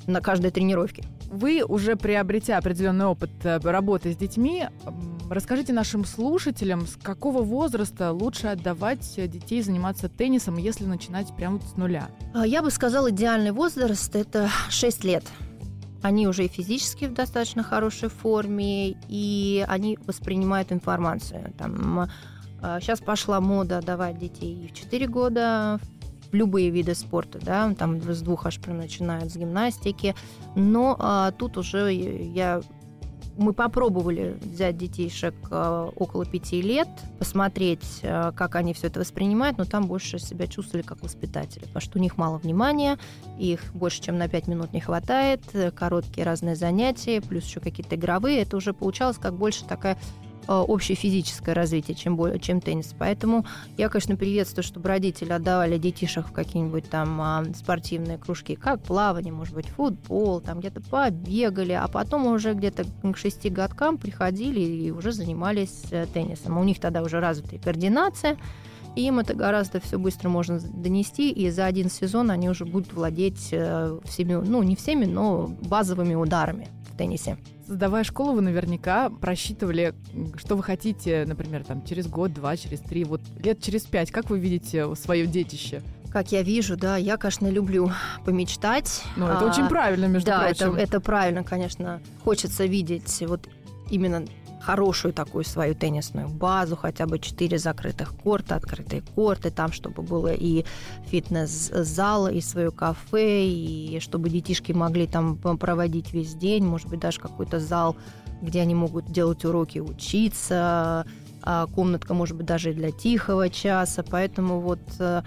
на 0.08 0.20
каждой 0.20 0.50
тренировке. 0.50 1.04
Вы, 1.30 1.64
уже 1.64 1.96
приобретя 1.96 2.58
определенный 2.58 3.06
опыт 3.06 3.32
э, 3.44 3.58
работы 3.60 4.14
с 4.14 4.18
детьми, 4.18 4.68
расскажите 5.30 5.74
нашим 5.74 6.06
слушателям, 6.06 6.88
с 6.88 6.96
какого 6.96 7.42
возраста 7.42 8.12
лучше 8.12 8.48
отдавать 8.48 9.16
детей 9.16 9.62
заниматься 9.62 10.10
теннисом, 10.10 10.58
если 10.58 10.86
начинать 10.86 11.36
прямо 11.36 11.60
с 11.62 11.78
нуля? 11.78 12.10
А, 12.34 12.46
я 12.46 12.62
бы 12.62 12.72
сказала, 12.72 13.10
идеальный 13.10 13.52
возраст– 13.52 14.16
это 14.18 14.50
6 14.70 15.04
лет. 15.04 15.24
Они 16.02 16.28
уже 16.28 16.46
и 16.46 16.48
физически 16.48 17.06
в 17.06 17.14
достаточно 17.14 17.64
хорошей 17.64 18.10
форме, 18.10 18.92
и 19.10 19.66
они 19.68 19.98
воспринимают 20.06 20.72
информацию. 20.72 21.52
Там, 21.58 22.08
сейчас 22.80 23.02
а, 23.02 23.04
пошла 23.04 23.42
мода 23.42 23.82
давать 23.82 24.20
детей 24.20 24.70
в 24.72 24.78
4 24.78 25.08
года 25.08 25.80
любые 26.36 26.70
виды 26.70 26.96
спорта, 26.96 27.40
да, 27.40 27.74
там 27.74 28.02
с 28.02 28.22
двух 28.22 28.46
аж 28.46 28.60
начинают 28.68 29.32
с 29.32 29.36
гимнастики, 29.36 30.16
но 30.56 30.96
а, 31.00 31.32
тут 31.32 31.58
уже 31.58 31.92
я 31.94 32.62
мы 33.38 33.54
попробовали 33.54 34.38
взять 34.42 34.78
детейшек 34.78 35.36
э, 35.52 35.90
около 35.96 36.26
пяти 36.26 36.62
лет, 36.62 36.88
посмотреть, 37.20 38.00
э, 38.02 38.32
как 38.36 38.56
они 38.56 38.74
все 38.74 38.88
это 38.88 39.00
воспринимают, 39.00 39.58
но 39.58 39.66
там 39.66 39.88
больше 39.88 40.20
себя 40.20 40.48
чувствовали 40.48 40.86
как 40.86 41.02
воспитатели, 41.02 41.64
потому 41.64 41.82
что 41.82 42.00
у 42.00 42.02
них 42.02 42.18
мало 42.18 42.38
внимания, 42.38 42.98
их 43.38 43.74
больше, 43.74 44.02
чем 44.02 44.18
на 44.18 44.28
пять 44.30 44.48
минут 44.48 44.74
не 44.74 44.80
хватает, 44.80 45.42
короткие 45.76 46.26
разные 46.26 46.56
занятия, 46.56 47.22
плюс 47.22 47.46
еще 47.46 47.60
какие-то 47.60 47.96
игровые. 47.96 48.42
Это 48.42 48.56
уже 48.58 48.74
получалось 48.74 49.18
как 49.18 49.34
больше 49.36 49.66
такая 49.66 49.98
общее 50.48 50.96
физическое 50.96 51.54
развитие, 51.54 51.96
чем, 51.96 52.40
чем 52.40 52.62
теннис. 52.62 52.94
Поэтому 52.98 53.46
я, 53.78 53.90
конечно, 53.90 54.16
приветствую, 54.16 54.64
чтобы 54.64 54.90
родители 54.90 55.32
отдавали 55.32 55.78
детишек 55.78 56.28
в 56.28 56.32
какие-нибудь 56.32 56.90
там 56.90 57.22
а, 57.22 57.44
спортивные 57.56 58.18
кружки, 58.18 58.56
как 58.56 58.82
плавание, 58.82 59.34
может 59.34 59.54
быть, 59.54 59.68
футбол, 59.68 60.42
там 60.42 60.60
где-то 60.60 60.82
побегали, 60.82 61.74
а 61.74 61.88
потом 61.88 62.28
уже 62.28 62.54
где-то 62.54 62.86
к 62.86 63.18
шести 63.18 63.50
годкам 63.50 63.98
приходили 63.98 64.60
и 64.60 64.92
уже 64.92 65.12
занимались 65.12 65.86
э, 65.92 66.06
теннисом. 66.14 66.58
У 66.58 66.64
них 66.64 66.80
тогда 66.80 67.02
уже 67.02 67.20
развитая 67.20 67.60
координация, 67.60 68.38
и 68.96 69.08
им 69.08 69.20
это 69.20 69.34
гораздо 69.34 69.80
все 69.82 70.00
быстро 70.00 70.30
можно 70.30 70.60
донести, 70.60 71.32
и 71.32 71.50
за 71.50 71.66
один 71.66 71.90
сезон 71.90 72.32
они 72.32 72.50
уже 72.50 72.66
будут 72.66 72.94
владеть 72.94 73.50
э, 73.52 74.00
всеми, 74.06 74.34
ну, 74.34 74.64
не 74.64 74.76
всеми, 74.76 75.06
но 75.06 75.48
базовыми 75.62 76.16
ударами 76.16 76.70
в 76.96 76.98
теннисе. 76.98 77.38
Создавая 77.68 78.04
школу, 78.04 78.34
вы 78.34 78.42
наверняка 78.42 79.10
просчитывали, 79.10 79.94
что 80.38 80.56
вы 80.56 80.64
хотите, 80.64 81.26
например, 81.28 81.64
там, 81.64 81.84
через 81.84 82.08
год, 82.08 82.34
два, 82.34 82.56
через 82.58 82.80
три, 82.80 83.04
вот 83.04 83.22
лет 83.44 83.62
через 83.62 83.84
пять. 83.84 84.12
Как 84.12 84.30
вы 84.30 84.40
видите 84.40 84.96
свое 84.96 85.28
детище? 85.28 85.82
Как 86.12 86.32
я 86.32 86.42
вижу, 86.44 86.78
да, 86.78 86.96
я, 86.96 87.18
конечно, 87.18 87.50
люблю 87.50 87.92
помечтать. 88.24 89.04
Ну, 89.18 89.28
это 89.28 89.40
а, 89.40 89.50
очень 89.50 89.68
правильно, 89.68 90.06
между 90.06 90.28
да, 90.28 90.46
прочим. 90.46 90.72
Да, 90.72 90.78
это, 90.78 90.84
это 90.84 91.00
правильно, 91.02 91.44
конечно. 91.44 92.02
Хочется 92.24 92.66
видеть 92.66 93.22
вот 93.28 93.50
именно 93.90 94.26
хорошую 94.66 95.14
такую 95.14 95.44
свою 95.44 95.76
теннисную 95.76 96.28
базу, 96.28 96.76
хотя 96.76 97.06
бы 97.06 97.20
четыре 97.20 97.58
закрытых 97.60 98.16
корта, 98.16 98.56
открытые 98.56 99.02
корты, 99.02 99.52
там, 99.52 99.72
чтобы 99.72 100.02
было 100.02 100.34
и 100.34 100.66
фитнес-зал, 101.06 102.28
и 102.28 102.42
свое 102.42 102.72
кафе, 102.72 103.46
и 103.46 104.00
чтобы 104.00 104.30
детишки 104.30 104.72
могли 104.72 105.06
там 105.06 105.38
проводить 105.38 106.14
весь 106.14 106.34
день, 106.34 106.66
может 106.66 106.90
быть, 106.90 107.00
даже 107.00 107.20
какой-то 107.20 107.60
зал, 107.60 107.96
где 108.42 108.62
они 108.62 108.74
могут 108.74 109.12
делать 109.12 109.46
уроки, 109.46 109.80
учиться, 109.80 111.06
а 111.44 111.68
комнатка, 111.68 112.16
может 112.16 112.36
быть, 112.36 112.48
даже 112.48 112.72
и 112.72 112.74
для 112.74 112.92
тихого 112.92 113.50
часа, 113.50 114.04
поэтому 114.04 114.62
вот 114.62 114.82
э, 115.00 115.22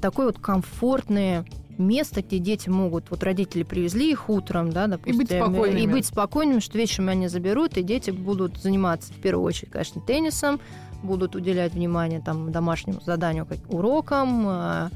такой 0.00 0.26
вот 0.26 0.38
комфортный 0.40 1.44
место, 1.80 2.22
где 2.22 2.38
дети 2.38 2.68
могут, 2.68 3.10
вот 3.10 3.22
родители 3.22 3.62
привезли 3.62 4.10
их 4.10 4.28
утром, 4.28 4.70
да, 4.70 4.86
допустим, 4.86 5.14
и 5.14 5.18
быть 5.18 5.30
спокойными, 5.30 5.80
и 5.80 5.86
быть 5.86 6.06
спокойными, 6.06 6.60
что 6.60 6.78
вечером 6.78 7.08
они 7.08 7.28
заберут, 7.28 7.76
и 7.76 7.82
дети 7.82 8.10
будут 8.10 8.58
заниматься 8.58 9.12
в 9.12 9.16
первую 9.16 9.44
очередь, 9.44 9.70
конечно, 9.70 10.00
теннисом, 10.00 10.60
будут 11.02 11.34
уделять 11.34 11.72
внимание 11.74 12.20
там 12.20 12.52
домашнему 12.52 13.00
заданию, 13.00 13.46
как 13.46 13.58
урокам, 13.68 14.44
э, 14.46 14.90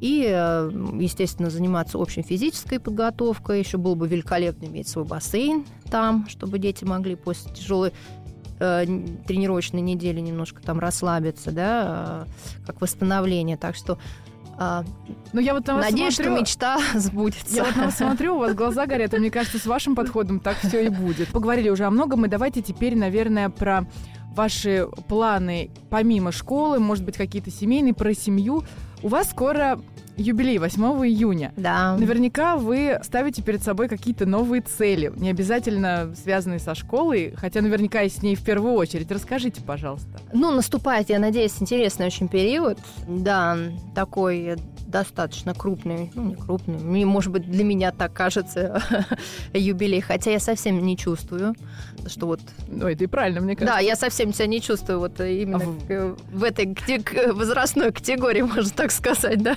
и, 0.00 0.26
э, 0.28 0.70
естественно, 0.98 1.48
заниматься 1.48 1.96
общей 1.96 2.22
физической 2.22 2.80
подготовкой. 2.80 3.60
Еще 3.60 3.78
было 3.78 3.94
бы 3.94 4.08
великолепно 4.08 4.66
иметь 4.66 4.88
свой 4.88 5.04
бассейн 5.04 5.64
там, 5.90 6.26
чтобы 6.28 6.58
дети 6.58 6.84
могли 6.84 7.14
после 7.14 7.52
тяжелой 7.52 7.92
э, 8.58 8.84
тренировочной 9.26 9.80
недели 9.80 10.18
немножко 10.18 10.60
там 10.60 10.80
расслабиться, 10.80 11.52
да, 11.52 12.26
как 12.66 12.80
восстановление. 12.80 13.56
Так 13.56 13.76
что 13.76 13.98
а, 14.58 14.84
ну, 15.32 15.40
я 15.40 15.54
вот 15.54 15.66
на 15.66 15.76
вас 15.76 15.90
Надеюсь, 15.90 16.14
смотрю, 16.14 16.32
что 16.32 16.40
мечта 16.40 16.78
сбудется. 16.94 17.56
Я 17.56 17.64
вот 17.64 17.76
на 17.76 17.84
вас 17.86 17.96
смотрю, 17.96 18.36
у 18.36 18.38
вас 18.38 18.54
глаза 18.54 18.86
горят, 18.86 19.14
и 19.14 19.18
мне 19.18 19.30
кажется, 19.30 19.58
с 19.58 19.66
вашим 19.66 19.94
подходом 19.94 20.40
так 20.40 20.56
все 20.58 20.84
и 20.84 20.88
будет. 20.88 21.28
Поговорили 21.28 21.68
уже 21.70 21.84
о 21.84 21.90
многом, 21.90 22.24
и 22.26 22.28
давайте 22.28 22.62
теперь, 22.62 22.96
наверное, 22.96 23.48
про 23.48 23.86
ваши 24.34 24.88
планы 25.08 25.70
помимо 25.90 26.32
школы, 26.32 26.78
может 26.78 27.04
быть, 27.04 27.16
какие-то 27.16 27.50
семейные, 27.50 27.94
про 27.94 28.14
семью. 28.14 28.64
У 29.02 29.08
вас 29.08 29.30
скоро 29.30 29.80
юбилей 30.16 30.58
8 30.58 30.82
июня. 31.06 31.52
Да. 31.56 31.96
Наверняка 31.96 32.56
вы 32.56 32.98
ставите 33.02 33.42
перед 33.42 33.62
собой 33.62 33.88
какие-то 33.88 34.26
новые 34.26 34.62
цели, 34.62 35.12
не 35.16 35.30
обязательно 35.30 36.14
связанные 36.20 36.58
со 36.58 36.74
школой, 36.74 37.34
хотя 37.36 37.60
наверняка 37.60 38.02
и 38.02 38.08
с 38.08 38.22
ней 38.22 38.34
в 38.34 38.42
первую 38.42 38.74
очередь. 38.74 39.10
Расскажите, 39.10 39.62
пожалуйста. 39.62 40.20
Ну, 40.32 40.50
наступает, 40.50 41.10
я 41.10 41.18
надеюсь, 41.18 41.56
интересный 41.60 42.06
очень 42.06 42.28
период. 42.28 42.78
Да, 43.08 43.56
такой 43.94 44.56
достаточно 44.86 45.54
крупный, 45.54 46.12
ну, 46.14 46.24
не 46.24 46.34
крупный, 46.36 47.04
может 47.04 47.32
быть, 47.32 47.50
для 47.50 47.64
меня 47.64 47.92
так 47.92 48.12
кажется, 48.12 48.82
юбилей, 49.54 50.00
хотя 50.00 50.30
я 50.30 50.38
совсем 50.38 50.84
не 50.84 50.96
чувствую, 50.96 51.54
что 52.06 52.26
вот... 52.26 52.40
Ну, 52.68 52.88
это 52.88 53.04
и 53.04 53.06
правильно, 53.06 53.40
мне 53.40 53.56
кажется. 53.56 53.78
Да, 53.78 53.80
я 53.80 53.96
совсем 53.96 54.32
себя 54.32 54.46
не 54.46 54.60
чувствую 54.60 54.98
вот 54.98 55.20
именно 55.20 55.64
а 55.64 56.14
в... 56.14 56.16
в 56.32 56.44
этой 56.44 56.74
возрастной 57.32 57.92
категории, 57.92 58.42
можно 58.54 58.70
так 58.70 58.90
сказать, 58.90 59.42
да. 59.42 59.56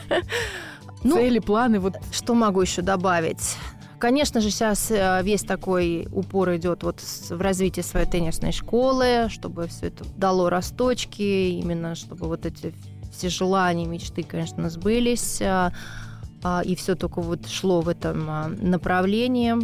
Ну, 1.03 1.15
Цели, 1.15 1.39
планы, 1.39 1.79
вот... 1.79 1.95
Что 2.11 2.33
могу 2.33 2.61
еще 2.61 2.81
добавить? 2.81 3.57
Конечно 3.99 4.41
же, 4.41 4.49
сейчас 4.51 4.91
э, 4.91 5.21
весь 5.23 5.43
такой 5.43 6.07
упор 6.11 6.55
идет 6.55 6.83
вот 6.83 6.99
в 7.01 7.41
развитии 7.41 7.81
своей 7.81 8.05
теннисной 8.05 8.51
школы, 8.51 9.27
чтобы 9.29 9.67
все 9.67 9.87
это 9.87 10.03
дало 10.17 10.49
росточки, 10.49 11.21
именно 11.21 11.95
чтобы 11.95 12.27
вот 12.27 12.45
эти 12.45 12.73
все 13.11 13.29
желания, 13.29 13.85
мечты, 13.85 14.23
конечно, 14.23 14.69
сбылись. 14.69 15.41
А, 15.41 15.71
а, 16.43 16.61
и 16.63 16.75
все 16.75 16.95
только 16.95 17.21
вот 17.21 17.47
шло 17.47 17.81
в 17.81 17.89
этом 17.89 18.29
а, 18.29 18.47
направлении. 18.47 19.55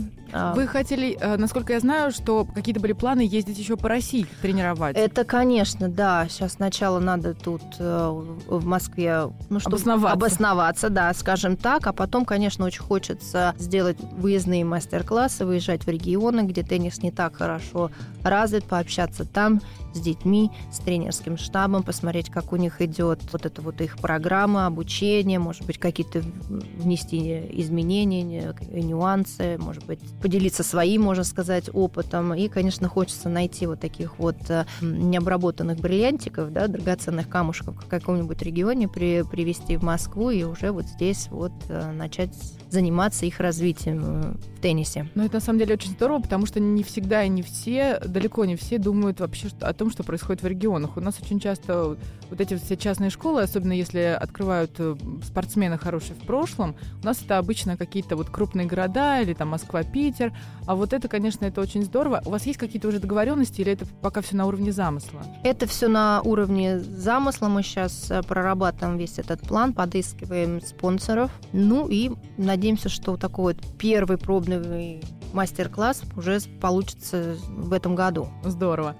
Вы 0.55 0.67
хотели, 0.67 1.17
э, 1.19 1.37
насколько 1.37 1.73
я 1.73 1.79
знаю, 1.79 2.11
что 2.11 2.45
какие-то 2.45 2.79
были 2.79 2.93
планы 2.93 3.21
ездить 3.21 3.57
еще 3.57 3.77
по 3.77 3.89
России 3.89 4.25
тренировать. 4.41 4.95
Это, 4.95 5.23
конечно, 5.23 5.89
да. 5.89 6.27
Сейчас 6.29 6.53
сначала 6.53 6.99
надо 6.99 7.33
тут 7.33 7.61
э, 7.79 8.09
в 8.47 8.65
Москве 8.65 9.31
ну, 9.49 9.59
чтобы 9.59 9.75
обосноваться. 9.75 10.13
обосноваться, 10.13 10.89
да, 10.89 11.13
скажем 11.13 11.57
так. 11.57 11.87
А 11.87 11.93
потом, 11.93 12.25
конечно, 12.25 12.65
очень 12.65 12.81
хочется 12.81 13.55
сделать 13.57 13.97
выездные 13.99 14.65
мастер-классы, 14.65 15.45
выезжать 15.45 15.85
в 15.85 15.89
регионы, 15.89 16.41
где 16.41 16.63
теннис 16.63 17.01
не 17.01 17.11
так 17.11 17.35
хорошо 17.35 17.91
развит, 18.23 18.65
пообщаться 18.65 19.25
там 19.25 19.61
с 19.93 19.99
детьми, 19.99 20.51
с 20.71 20.79
тренерским 20.79 21.37
штабом, 21.37 21.83
посмотреть, 21.83 22.29
как 22.29 22.53
у 22.53 22.55
них 22.55 22.81
идет 22.81 23.19
вот 23.31 23.45
эта 23.45 23.61
вот 23.61 23.81
их 23.81 23.97
программа 23.97 24.65
обучения, 24.65 25.39
может 25.39 25.65
быть, 25.65 25.77
какие-то 25.77 26.21
внести 26.49 27.45
изменения, 27.61 28.55
нюансы, 28.71 29.57
может 29.57 29.85
быть, 29.85 29.99
поделиться 30.21 30.63
своим, 30.63 31.03
можно 31.03 31.23
сказать, 31.23 31.69
опытом. 31.73 32.33
И, 32.33 32.47
конечно, 32.47 32.87
хочется 32.87 33.29
найти 33.29 33.65
вот 33.67 33.79
таких 33.79 34.19
вот 34.19 34.37
э, 34.49 34.65
необработанных 34.81 35.79
бриллиантиков, 35.79 36.51
да, 36.51 36.67
драгоценных 36.67 37.29
камушков 37.29 37.75
в 37.75 37.87
каком-нибудь 37.87 38.41
регионе 38.41 38.87
при, 38.87 39.23
привезти 39.23 39.77
в 39.77 39.83
Москву 39.83 40.29
и 40.29 40.43
уже 40.43 40.71
вот 40.71 40.85
здесь 40.85 41.27
вот 41.29 41.53
э, 41.69 41.91
начать 41.91 42.33
заниматься 42.71 43.25
их 43.25 43.39
развитием 43.39 44.01
э, 44.03 44.33
в 44.33 44.61
теннисе. 44.61 45.09
Ну, 45.15 45.25
это 45.25 45.35
на 45.35 45.39
самом 45.39 45.59
деле 45.59 45.75
очень 45.75 45.91
здорово, 45.91 46.21
потому 46.21 46.45
что 46.45 46.59
не 46.59 46.83
всегда 46.83 47.23
и 47.23 47.29
не 47.29 47.41
все, 47.41 47.99
далеко 48.05 48.45
не 48.45 48.55
все 48.55 48.77
думают 48.77 49.19
вообще 49.19 49.49
о 49.61 49.73
том, 49.73 49.91
что 49.91 50.03
происходит 50.03 50.43
в 50.43 50.47
регионах. 50.47 50.97
У 50.97 51.01
нас 51.01 51.19
очень 51.21 51.39
часто 51.39 51.97
вот 52.29 52.41
эти 52.41 52.55
все 52.57 52.77
частные 52.77 53.09
школы, 53.09 53.41
особенно 53.41 53.73
если 53.73 54.17
открывают 54.19 54.79
спортсмены 55.23 55.77
хорошие 55.77 56.15
в 56.15 56.25
прошлом, 56.25 56.75
у 57.01 57.05
нас 57.05 57.21
это 57.23 57.37
обычно 57.37 57.77
какие-то 57.77 58.15
вот 58.15 58.29
крупные 58.29 58.67
города 58.67 59.21
или 59.21 59.33
там 59.33 59.49
Москва, 59.49 59.83
Питер, 59.83 60.01
Питер. 60.11 60.33
А 60.67 60.75
вот 60.75 60.93
это, 60.93 61.07
конечно, 61.07 61.45
это 61.45 61.61
очень 61.61 61.83
здорово. 61.83 62.21
У 62.25 62.29
вас 62.29 62.45
есть 62.45 62.59
какие-то 62.59 62.87
уже 62.87 62.99
договоренности 62.99 63.61
или 63.61 63.71
это 63.73 63.85
пока 64.01 64.21
все 64.21 64.35
на 64.35 64.45
уровне 64.45 64.71
замысла? 64.71 65.21
Это 65.43 65.67
все 65.67 65.87
на 65.87 66.21
уровне 66.21 66.79
замысла. 66.79 67.47
Мы 67.47 67.63
сейчас 67.63 68.09
э, 68.09 68.21
прорабатываем 68.23 68.97
весь 68.97 69.19
этот 69.19 69.41
план, 69.41 69.73
подыскиваем 69.73 70.61
спонсоров. 70.61 71.31
Ну 71.53 71.87
и 71.87 72.11
надеемся, 72.37 72.60
что 72.89 73.17
такой 73.17 73.53
вот 73.53 73.63
первый 73.77 74.17
пробный 74.17 75.01
мастер-класс 75.33 76.03
уже 76.15 76.39
получится 76.59 77.37
в 77.47 77.73
этом 77.73 77.95
году. 77.95 78.27
Здорово. 78.43 78.95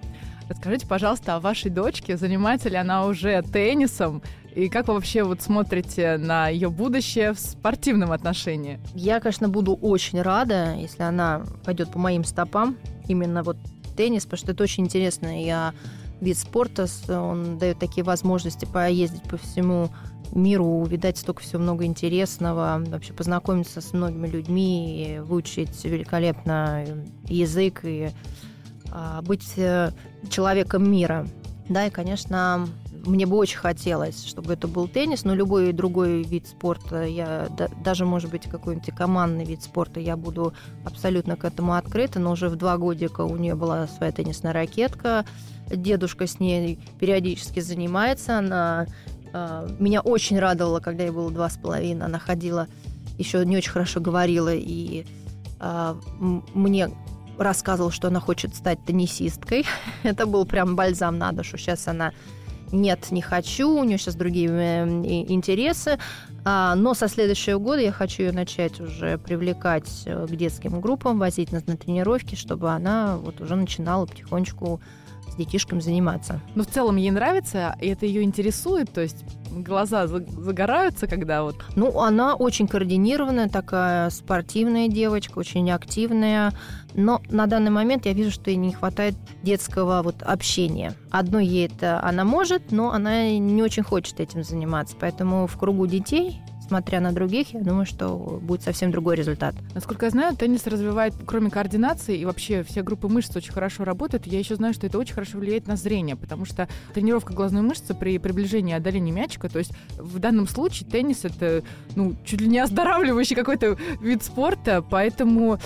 Расскажите, 0.50 0.88
пожалуйста, 0.88 1.36
о 1.36 1.39
вашей 1.39 1.71
дочке. 1.71 2.17
Занимается 2.17 2.69
ли 2.69 2.76
она 2.76 3.06
уже 3.06 3.41
теннисом? 3.41 4.21
И 4.54 4.67
как 4.67 4.88
вы 4.88 4.95
вообще 4.95 5.24
вот 5.24 5.41
смотрите 5.41 6.17
на 6.17 6.50
ее 6.50 6.69
будущее 6.69 7.34
в 7.34 7.39
спортивном 7.39 8.12
отношении? 8.12 8.80
Я, 8.93 9.21
конечно, 9.21 9.47
буду 9.47 9.74
очень 9.76 10.21
рада, 10.21 10.76
если 10.76 11.04
она 11.04 11.43
пойдет 11.63 11.91
по 11.91 12.00
моим 12.00 12.26
стопам, 12.26 12.76
именно 13.08 13.43
вот 13.43 13.56
теннис, 13.95 14.26
потому 14.26 14.39
что 14.39 14.52
это 14.52 14.63
очень 14.63 14.84
интересно. 14.84 15.41
Я 15.41 15.74
вид 16.19 16.38
спорта, 16.38 16.88
он 17.10 17.58
дает 17.58 17.80
такие 17.80 18.04
возможности 18.04 18.65
поездить 18.65 19.24
по 19.24 19.38
всему 19.38 19.89
миру, 20.34 20.65
увидать 20.65 21.17
столько 21.17 21.41
всего 21.41 21.62
много 21.62 21.86
интересного, 21.86 22.82
вообще 22.88 23.13
познакомиться 23.13 23.82
с 23.82 23.94
многими 23.94 24.28
людьми, 24.28 25.20
выучить 25.22 25.84
великолепно 25.84 26.86
язык 27.26 27.82
и 27.84 28.10
а, 28.91 29.22
быть 29.22 29.54
э, 29.58 29.91
человеком 30.30 30.89
мира. 30.89 31.28
Да, 31.70 31.88
и, 31.88 31.89
конечно, 31.89 32.67
мне 33.06 33.26
бы 33.26 33.38
очень 33.38 33.58
хотелось, 33.58 34.26
чтобы 34.26 34.54
это 34.54 34.67
был 34.67 34.88
теннис, 34.88 35.24
но 35.24 35.34
любой 35.34 35.72
другой 35.72 36.24
вид 36.24 36.48
спорта, 36.48 37.04
я 37.04 37.48
даже, 37.84 38.06
может 38.06 38.30
быть, 38.30 38.44
какой-нибудь 38.44 38.94
командный 38.94 39.46
вид 39.46 39.63
спорта, 39.63 40.00
я 40.00 40.17
буду 40.17 40.54
абсолютно 40.84 41.36
к 41.36 41.46
этому 41.46 41.74
открыта, 41.74 42.20
но 42.20 42.32
уже 42.32 42.50
в 42.50 42.56
два 42.56 42.78
годика 42.78 43.22
у 43.22 43.38
нее 43.38 43.56
была 43.56 43.88
своя 43.88 44.12
теннисная 44.12 44.54
ракетка, 44.54 45.26
дедушка 45.67 46.28
с 46.28 46.39
ней 46.39 46.80
периодически 47.00 47.60
занимается, 47.60 48.38
она 48.38 48.86
э, 48.86 49.11
меня 49.34 50.02
очень 50.02 50.39
радовала, 50.39 50.80
когда 50.80 51.04
ей 51.04 51.12
было 51.12 51.32
два 51.32 51.50
с 51.50 51.58
половиной, 51.58 52.06
она 52.06 52.20
ходила, 52.20 52.67
еще 53.17 53.46
не 53.46 53.58
очень 53.58 53.72
хорошо 53.72 54.00
говорила, 54.02 54.54
и 54.54 55.06
э, 55.60 55.96
мне 56.54 56.89
рассказывала, 57.38 57.91
что 57.91 58.08
она 58.08 58.20
хочет 58.20 58.56
стать 58.56 58.84
теннисисткой. 58.86 59.65
Это 60.04 60.26
был 60.26 60.46
прям 60.46 60.76
бальзам 60.76 61.17
на 61.17 61.32
душу. 61.32 61.58
Сейчас 61.58 61.88
она 61.88 62.12
нет, 62.72 63.12
не 63.12 63.22
хочу, 63.22 63.70
у 63.70 63.84
нее 63.84 63.98
сейчас 63.98 64.15
другие 64.15 64.48
интересы. 64.50 66.00
А, 66.44 66.76
но 66.76 66.94
со 66.94 67.08
следующего 67.08 67.60
года 67.60 67.82
я 67.82 67.91
хочу 67.91 68.24
ее 68.24 68.32
начать 68.32 68.80
уже 68.80 69.17
привлекать 69.17 70.04
э, 70.06 70.26
к 70.26 70.36
детским 70.36 70.82
группам, 70.82 71.20
возить 71.20 71.52
на, 71.52 71.62
на 71.67 71.78
тренировки, 71.78 72.36
чтобы 72.36 72.72
она 72.72 73.17
вот 73.17 73.41
уже 73.41 73.56
начинала 73.56 74.08
потихонечку 74.08 74.82
с 75.41 75.45
детишками 75.45 75.80
заниматься. 75.80 76.39
Ну, 76.56 76.63
в 76.63 76.67
целом 76.67 76.97
ей 76.97 77.12
нравится, 77.12 77.75
и 77.82 77.88
это 77.88 78.06
ее 78.06 78.23
интересует, 78.23 78.91
то 78.91 79.01
есть 79.01 79.23
глаза 79.51 80.08
загораются, 80.08 81.08
когда 81.08 81.43
вот... 81.43 81.56
Ну, 81.75 81.99
она 81.99 82.36
очень 82.36 82.67
координированная, 82.67 83.49
такая 83.49 84.10
спортивная 84.10 84.88
девочка, 84.88 85.39
очень 85.39 85.69
активная, 85.71 86.54
но 86.93 87.21
на 87.30 87.47
данный 87.47 87.71
момент 87.71 88.06
я 88.06 88.13
вижу, 88.13 88.32
что 88.32 88.49
ей 88.49 88.58
не 88.58 88.73
хватает 88.73 89.15
детского 89.43 90.01
вот 90.04 90.23
общения. 90.23 90.93
Одно 91.10 91.39
ей 91.39 91.67
это 91.67 92.01
она 92.04 92.23
может, 92.23 92.71
но 92.71 92.91
она 92.91 93.30
не 93.30 93.62
очень 93.62 93.84
хочет 93.84 94.19
этим 94.19 94.43
заниматься, 94.43 94.95
поэтому 94.99 95.47
в 95.47 95.58
кругу 95.58 95.88
детей 95.88 96.41
смотря 96.72 97.02
на 97.02 97.12
других, 97.12 97.54
я 97.54 97.60
думаю, 97.60 97.86
что 97.86 98.40
будет 98.42 98.64
совсем 98.64 98.92
другой 98.92 99.18
результат. 99.18 99.54
Насколько 99.76 100.06
я 100.06 100.10
знаю, 100.10 100.38
теннис 100.38 100.66
развивает, 100.68 101.14
кроме 101.26 101.50
координации, 101.50 102.18
и 102.18 102.24
вообще 102.24 102.64
все 102.64 102.82
группы 102.82 103.10
мышц 103.10 103.36
очень 103.36 103.52
хорошо 103.52 103.84
работают. 103.84 104.26
Я 104.26 104.40
еще 104.40 104.56
знаю, 104.56 104.74
что 104.74 104.88
это 104.88 104.98
очень 104.98 105.14
хорошо 105.14 105.38
влияет 105.38 105.68
на 105.68 105.76
зрение, 105.76 106.16
потому 106.16 106.46
что 106.46 106.70
тренировка 106.94 107.34
глазной 107.34 107.62
мышцы 107.62 107.94
при 107.94 108.18
приближении 108.20 108.72
и 108.72 108.78
отдалении 108.78 109.12
мячика, 109.12 109.50
то 109.50 109.60
есть 109.60 109.74
в 109.98 110.18
данном 110.20 110.48
случае 110.48 110.90
теннис 110.90 111.26
это 111.26 111.62
ну, 111.98 112.16
чуть 112.24 112.40
ли 112.40 112.48
не 112.48 112.60
оздоравливающий 112.60 113.36
какой-то 113.36 113.78
вид 114.00 114.24
спорта, 114.24 114.82
поэтому... 114.82 115.60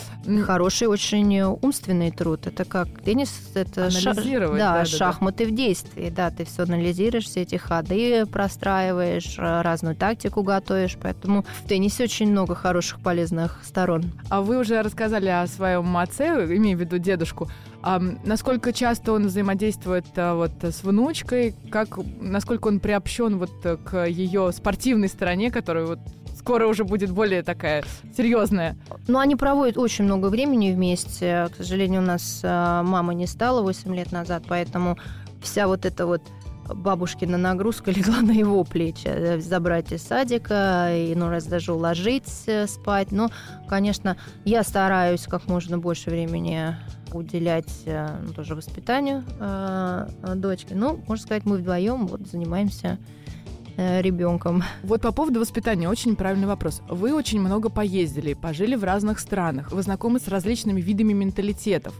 Хороший 0.43 0.87
очень 0.87 1.39
умственный 1.41 2.09
труд. 2.09 2.47
Это 2.47 2.65
как 2.65 2.87
теннис, 3.01 3.31
это 3.53 3.85
Анализировать, 3.85 4.59
ша... 4.59 4.73
да, 4.73 4.79
да, 4.79 4.85
шахматы 4.85 5.45
да. 5.45 5.51
в 5.51 5.55
действии. 5.55 6.09
Да, 6.09 6.31
ты 6.31 6.45
все 6.45 6.63
анализируешь, 6.63 7.25
все 7.25 7.43
эти 7.43 7.57
ходы 7.57 8.25
простраиваешь, 8.25 9.35
разную 9.37 9.95
тактику 9.95 10.41
готовишь, 10.41 10.94
играешь, 10.95 10.97
поэтому 11.01 11.43
в 11.63 11.67
теннисе 11.67 12.03
очень 12.03 12.31
много 12.31 12.55
хороших, 12.55 12.99
полезных 12.99 13.59
сторон. 13.63 14.05
А 14.29 14.41
вы 14.41 14.57
уже 14.57 14.81
рассказали 14.81 15.29
о 15.29 15.47
своем 15.47 15.95
отце, 15.97 16.45
имею 16.55 16.77
в 16.77 16.81
виду 16.81 16.97
дедушку. 16.97 17.49
А 17.81 17.99
насколько 17.99 18.73
часто 18.73 19.13
он 19.13 19.27
взаимодействует 19.27 20.05
а, 20.15 20.35
вот 20.35 20.51
с 20.61 20.83
внучкой, 20.83 21.55
как, 21.69 21.99
насколько 22.19 22.67
он 22.67 22.79
приобщен 22.79 23.37
вот 23.37 23.51
к 23.85 24.07
ее 24.07 24.51
спортивной 24.51 25.07
стороне, 25.07 25.51
которая 25.51 25.85
вот 25.85 25.99
скоро 26.35 26.67
уже 26.67 26.83
будет 26.83 27.11
более 27.11 27.43
такая 27.43 27.83
серьезная. 28.15 28.75
Ну, 29.07 29.19
они 29.19 29.35
проводят 29.35 29.77
очень 29.77 30.05
много 30.05 30.27
времени 30.27 30.71
вместе. 30.71 31.49
К 31.53 31.57
сожалению, 31.57 32.01
у 32.01 32.05
нас 32.05 32.41
а, 32.43 32.83
мама 32.83 33.13
не 33.13 33.27
стала 33.27 33.61
8 33.61 33.95
лет 33.95 34.11
назад, 34.11 34.43
поэтому 34.47 34.97
вся 35.41 35.67
вот 35.67 35.85
эта 35.85 36.07
вот 36.07 36.23
бабушкина 36.73 37.37
нагрузка 37.37 37.91
легла 37.95 38.21
на 38.21 38.31
его 38.31 38.63
плечи. 38.63 39.07
Э, 39.07 39.39
забрать 39.39 39.91
из 39.91 40.01
садика, 40.03 40.89
и, 40.91 41.13
ну, 41.15 41.29
раз 41.29 41.45
даже 41.45 41.73
уложить 41.73 42.29
э, 42.47 42.67
спать. 42.67 43.11
Но, 43.11 43.29
конечно, 43.67 44.17
я 44.43 44.63
стараюсь 44.63 45.23
как 45.27 45.47
можно 45.47 45.77
больше 45.77 46.09
времени 46.09 46.75
уделять 47.13 47.71
э, 47.85 48.19
ну, 48.25 48.33
тоже 48.33 48.55
воспитанию 48.55 49.23
э, 49.39 50.07
дочки. 50.35 50.73
Ну, 50.73 51.01
можно 51.07 51.23
сказать, 51.23 51.45
мы 51.45 51.57
вдвоем 51.57 52.07
вот 52.07 52.27
занимаемся 52.27 52.97
ребенком. 53.77 54.63
Вот 54.83 55.01
по 55.01 55.11
поводу 55.11 55.41
воспитания 55.41 55.89
очень 55.89 56.15
правильный 56.15 56.47
вопрос. 56.47 56.81
Вы 56.87 57.13
очень 57.13 57.41
много 57.41 57.69
поездили, 57.69 58.33
пожили 58.33 58.75
в 58.75 58.85
разных 58.85 59.19
странах, 59.19 59.73
вы 59.73 59.81
знакомы 59.81 60.21
с 60.21 60.29
различными 60.29 60.79
видами 60.79 61.11
менталитетов. 61.11 61.93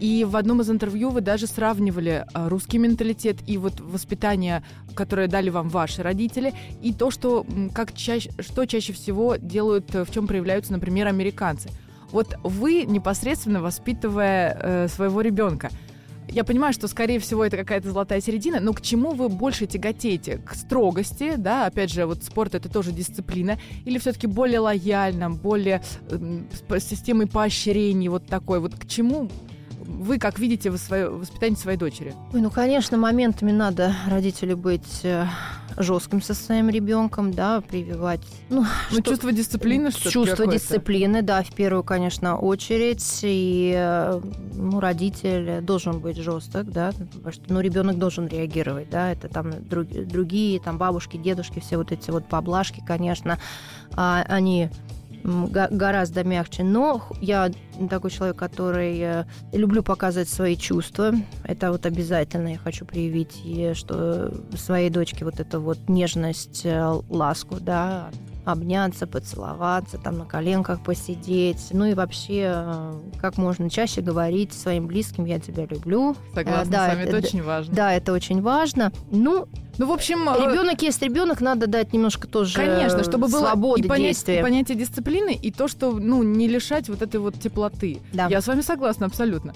И 0.00 0.24
в 0.24 0.36
одном 0.36 0.60
из 0.60 0.70
интервью 0.70 1.10
вы 1.10 1.20
даже 1.20 1.46
сравнивали 1.46 2.26
а, 2.34 2.48
русский 2.48 2.78
менталитет 2.78 3.38
и 3.46 3.56
вот 3.56 3.80
воспитание, 3.80 4.62
которое 4.94 5.26
дали 5.26 5.48
вам 5.48 5.68
ваши 5.68 6.02
родители, 6.02 6.52
и 6.82 6.92
то, 6.92 7.10
что, 7.10 7.46
как 7.74 7.94
чаще, 7.94 8.30
что 8.40 8.66
чаще 8.66 8.92
всего 8.92 9.36
делают, 9.36 9.94
в 9.94 10.10
чем 10.12 10.26
проявляются, 10.26 10.72
например, 10.72 11.06
американцы. 11.06 11.70
Вот 12.12 12.36
вы 12.42 12.84
непосредственно 12.84 13.60
воспитывая 13.60 14.58
э, 14.60 14.88
своего 14.88 15.22
ребенка, 15.22 15.70
я 16.28 16.44
понимаю, 16.44 16.72
что, 16.72 16.88
скорее 16.88 17.20
всего, 17.20 17.44
это 17.44 17.56
какая-то 17.56 17.90
золотая 17.90 18.20
середина, 18.20 18.58
но 18.60 18.72
к 18.72 18.80
чему 18.80 19.12
вы 19.12 19.28
больше 19.28 19.66
тяготеете? 19.66 20.38
К 20.38 20.54
строгости, 20.54 21.34
да, 21.36 21.66
опять 21.66 21.92
же, 21.92 22.04
вот 22.04 22.24
спорт 22.24 22.54
это 22.54 22.68
тоже 22.68 22.92
дисциплина, 22.92 23.58
или 23.84 23.98
все-таки 23.98 24.26
более 24.26 24.58
лояльно, 24.58 25.30
более 25.30 25.82
э, 26.10 26.78
системой 26.80 27.26
поощрений, 27.28 28.08
вот 28.08 28.26
такой, 28.26 28.58
вот 28.60 28.74
к 28.74 28.86
чему 28.86 29.30
вы 29.86 30.18
как 30.18 30.38
видите 30.38 30.70
вы 30.70 30.78
свое 30.78 31.08
воспитание 31.08 31.56
своей 31.56 31.78
дочери? 31.78 32.14
Ой, 32.32 32.40
ну, 32.40 32.50
конечно, 32.50 32.96
моментами 32.96 33.52
надо 33.52 33.94
родителю 34.08 34.56
быть 34.56 35.00
э, 35.04 35.26
жестким 35.76 36.22
со 36.22 36.34
своим 36.34 36.68
ребенком, 36.68 37.32
да, 37.32 37.60
прививать. 37.60 38.20
Ну, 38.48 38.64
ну 38.90 38.98
что, 39.00 39.10
чувство 39.10 39.32
дисциплины, 39.32 39.90
что 39.90 40.10
Чувство 40.10 40.46
дисциплины, 40.46 41.22
да, 41.22 41.42
в 41.42 41.52
первую, 41.52 41.84
конечно, 41.84 42.36
очередь. 42.36 43.20
И 43.22 43.74
э, 43.76 44.20
ну, 44.54 44.80
родитель 44.80 45.60
должен 45.62 46.00
быть 46.00 46.16
жесток, 46.16 46.66
да, 46.66 46.92
потому 46.92 47.32
что 47.32 47.42
ну, 47.48 47.60
ребенок 47.60 47.98
должен 47.98 48.26
реагировать, 48.26 48.90
да, 48.90 49.12
это 49.12 49.28
там 49.28 49.52
друг, 49.68 49.88
другие, 49.88 50.60
там 50.60 50.78
бабушки, 50.78 51.16
дедушки, 51.16 51.60
все 51.60 51.76
вот 51.76 51.92
эти 51.92 52.10
вот 52.10 52.26
поблажки, 52.26 52.82
конечно, 52.86 53.38
а, 53.92 54.24
они 54.28 54.70
гораздо 55.26 56.24
мягче. 56.24 56.62
Но 56.62 57.02
я 57.20 57.50
такой 57.90 58.10
человек, 58.10 58.36
который 58.36 58.98
э, 59.00 59.24
люблю 59.52 59.82
показывать 59.82 60.28
свои 60.28 60.56
чувства. 60.56 61.12
Это 61.44 61.72
вот 61.72 61.86
обязательно 61.86 62.48
я 62.48 62.58
хочу 62.58 62.84
проявить, 62.84 63.40
и 63.44 63.72
что 63.74 64.32
своей 64.56 64.90
дочке 64.90 65.24
вот 65.24 65.40
эту 65.40 65.60
вот 65.60 65.88
нежность, 65.88 66.62
э, 66.64 67.00
ласку, 67.08 67.56
да, 67.60 68.10
обняться, 68.46 69.08
поцеловаться, 69.08 69.98
там 69.98 70.18
на 70.18 70.24
коленках 70.24 70.82
посидеть. 70.82 71.68
Ну 71.72 71.84
и 71.84 71.94
вообще, 71.94 72.52
э, 72.54 72.92
как 73.20 73.38
можно 73.38 73.68
чаще 73.68 74.00
говорить 74.00 74.52
своим 74.52 74.86
близким 74.86 75.24
«я 75.24 75.40
тебя 75.40 75.66
люблю». 75.66 76.16
Согласна 76.32 76.72
да, 76.72 76.86
с 76.86 76.88
вами, 76.90 77.02
это, 77.02 77.16
это 77.16 77.26
очень 77.26 77.42
важно. 77.42 77.74
Да, 77.74 77.92
это 77.92 78.12
очень 78.12 78.40
важно. 78.40 78.92
Ну, 79.10 79.48
ну, 79.78 79.86
в 79.86 79.92
общем... 79.92 80.28
Ребенок 80.28 80.82
есть 80.82 81.02
ребенок, 81.02 81.40
надо 81.40 81.66
дать 81.66 81.92
немножко 81.92 82.26
тоже 82.26 82.54
Конечно, 82.54 83.02
чтобы 83.04 83.28
было 83.28 83.40
свободы 83.40 83.82
и 83.82 83.88
понять, 83.88 84.12
действия. 84.12 84.40
И 84.40 84.42
понятие 84.42 84.78
дисциплины, 84.78 85.34
и 85.34 85.50
то, 85.50 85.68
что, 85.68 85.92
ну, 85.92 86.22
не 86.22 86.48
лишать 86.48 86.88
вот 86.88 87.02
этой 87.02 87.20
вот 87.20 87.38
теплоты. 87.40 88.00
Да. 88.12 88.28
Я 88.28 88.40
с 88.40 88.46
вами 88.46 88.60
согласна 88.60 89.06
абсолютно. 89.06 89.54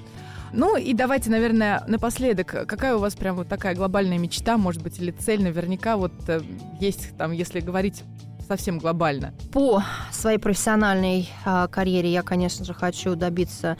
Ну 0.52 0.76
и 0.76 0.94
давайте, 0.94 1.30
наверное, 1.30 1.84
напоследок, 1.86 2.66
какая 2.66 2.96
у 2.96 2.98
вас 2.98 3.14
прям 3.14 3.36
вот 3.36 3.48
такая 3.48 3.74
глобальная 3.74 4.18
мечта, 4.18 4.56
может 4.56 4.82
быть, 4.82 4.98
или 4.98 5.12
цель, 5.12 5.42
наверняка 5.42 5.96
вот 5.96 6.12
э, 6.26 6.40
есть 6.80 7.16
там, 7.16 7.30
если 7.30 7.60
говорить 7.60 8.02
совсем 8.48 8.78
глобально? 8.78 9.32
По 9.52 9.84
своей 10.10 10.38
профессиональной 10.38 11.30
а, 11.44 11.68
карьере 11.68 12.10
я, 12.10 12.22
конечно 12.22 12.64
же, 12.64 12.74
хочу 12.74 13.14
добиться 13.14 13.76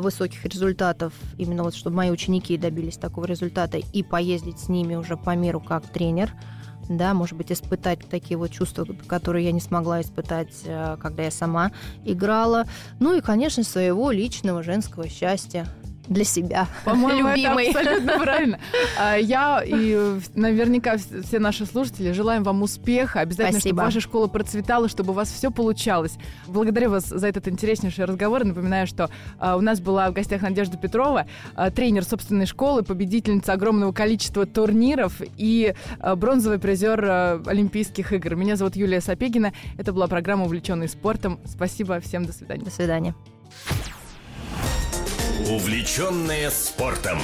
высоких 0.00 0.44
результатов, 0.44 1.12
именно 1.36 1.62
вот 1.62 1.74
чтобы 1.74 1.96
мои 1.96 2.10
ученики 2.10 2.56
добились 2.56 2.96
такого 2.96 3.26
результата 3.26 3.76
и 3.78 4.02
поездить 4.02 4.58
с 4.58 4.68
ними 4.68 4.94
уже 4.94 5.16
по 5.16 5.36
миру 5.36 5.60
как 5.60 5.86
тренер 5.86 6.32
да, 6.88 7.14
может 7.14 7.36
быть, 7.36 7.50
испытать 7.52 8.00
такие 8.08 8.36
вот 8.36 8.50
чувства, 8.50 8.86
которые 9.06 9.46
я 9.46 9.52
не 9.52 9.60
смогла 9.60 10.00
испытать, 10.00 10.52
а, 10.66 10.96
когда 10.96 11.24
я 11.24 11.30
сама 11.30 11.72
играла. 12.04 12.66
Ну 13.00 13.16
и, 13.16 13.20
конечно, 13.20 13.64
своего 13.64 14.10
личного 14.10 14.62
женского 14.62 15.08
счастья 15.08 15.66
для 16.08 16.24
себя. 16.24 16.66
По-моему, 16.84 17.30
любимый. 17.30 17.66
это 17.66 17.80
абсолютно 17.80 18.18
правильно. 18.18 18.60
А, 18.98 19.16
я 19.16 19.62
и 19.64 20.18
наверняка 20.34 20.96
все 20.96 21.38
наши 21.38 21.66
слушатели 21.66 22.12
желаем 22.12 22.42
вам 22.42 22.62
успеха. 22.62 23.20
Обязательно, 23.20 23.60
Спасибо. 23.60 23.76
чтобы 23.76 23.86
ваша 23.86 24.00
школа 24.00 24.26
процветала, 24.26 24.88
чтобы 24.88 25.10
у 25.10 25.14
вас 25.14 25.30
все 25.30 25.50
получалось. 25.50 26.14
Благодарю 26.46 26.90
вас 26.90 27.06
за 27.06 27.26
этот 27.26 27.48
интереснейший 27.48 28.04
разговор. 28.04 28.44
Напоминаю, 28.44 28.86
что 28.86 29.10
а, 29.38 29.56
у 29.56 29.60
нас 29.60 29.80
была 29.80 30.10
в 30.10 30.14
гостях 30.14 30.42
Надежда 30.42 30.76
Петрова, 30.76 31.26
а, 31.54 31.70
тренер 31.70 32.04
собственной 32.04 32.46
школы, 32.46 32.82
победительница 32.82 33.52
огромного 33.52 33.92
количества 33.92 34.46
турниров 34.46 35.20
и 35.36 35.74
бронзовый 36.16 36.58
призер 36.58 37.04
Олимпийских 37.46 38.12
игр. 38.12 38.34
Меня 38.34 38.56
зовут 38.56 38.76
Юлия 38.76 39.00
Сапегина. 39.00 39.52
Это 39.78 39.92
была 39.92 40.06
программа 40.06 40.44
«Увлеченный 40.44 40.88
спортом». 40.88 41.38
Спасибо 41.46 42.00
всем. 42.00 42.24
До 42.24 42.32
свидания. 42.32 42.64
До 42.64 42.70
свидания. 42.70 43.14
Увлеченные 45.40 46.50
спортом. 46.50 47.20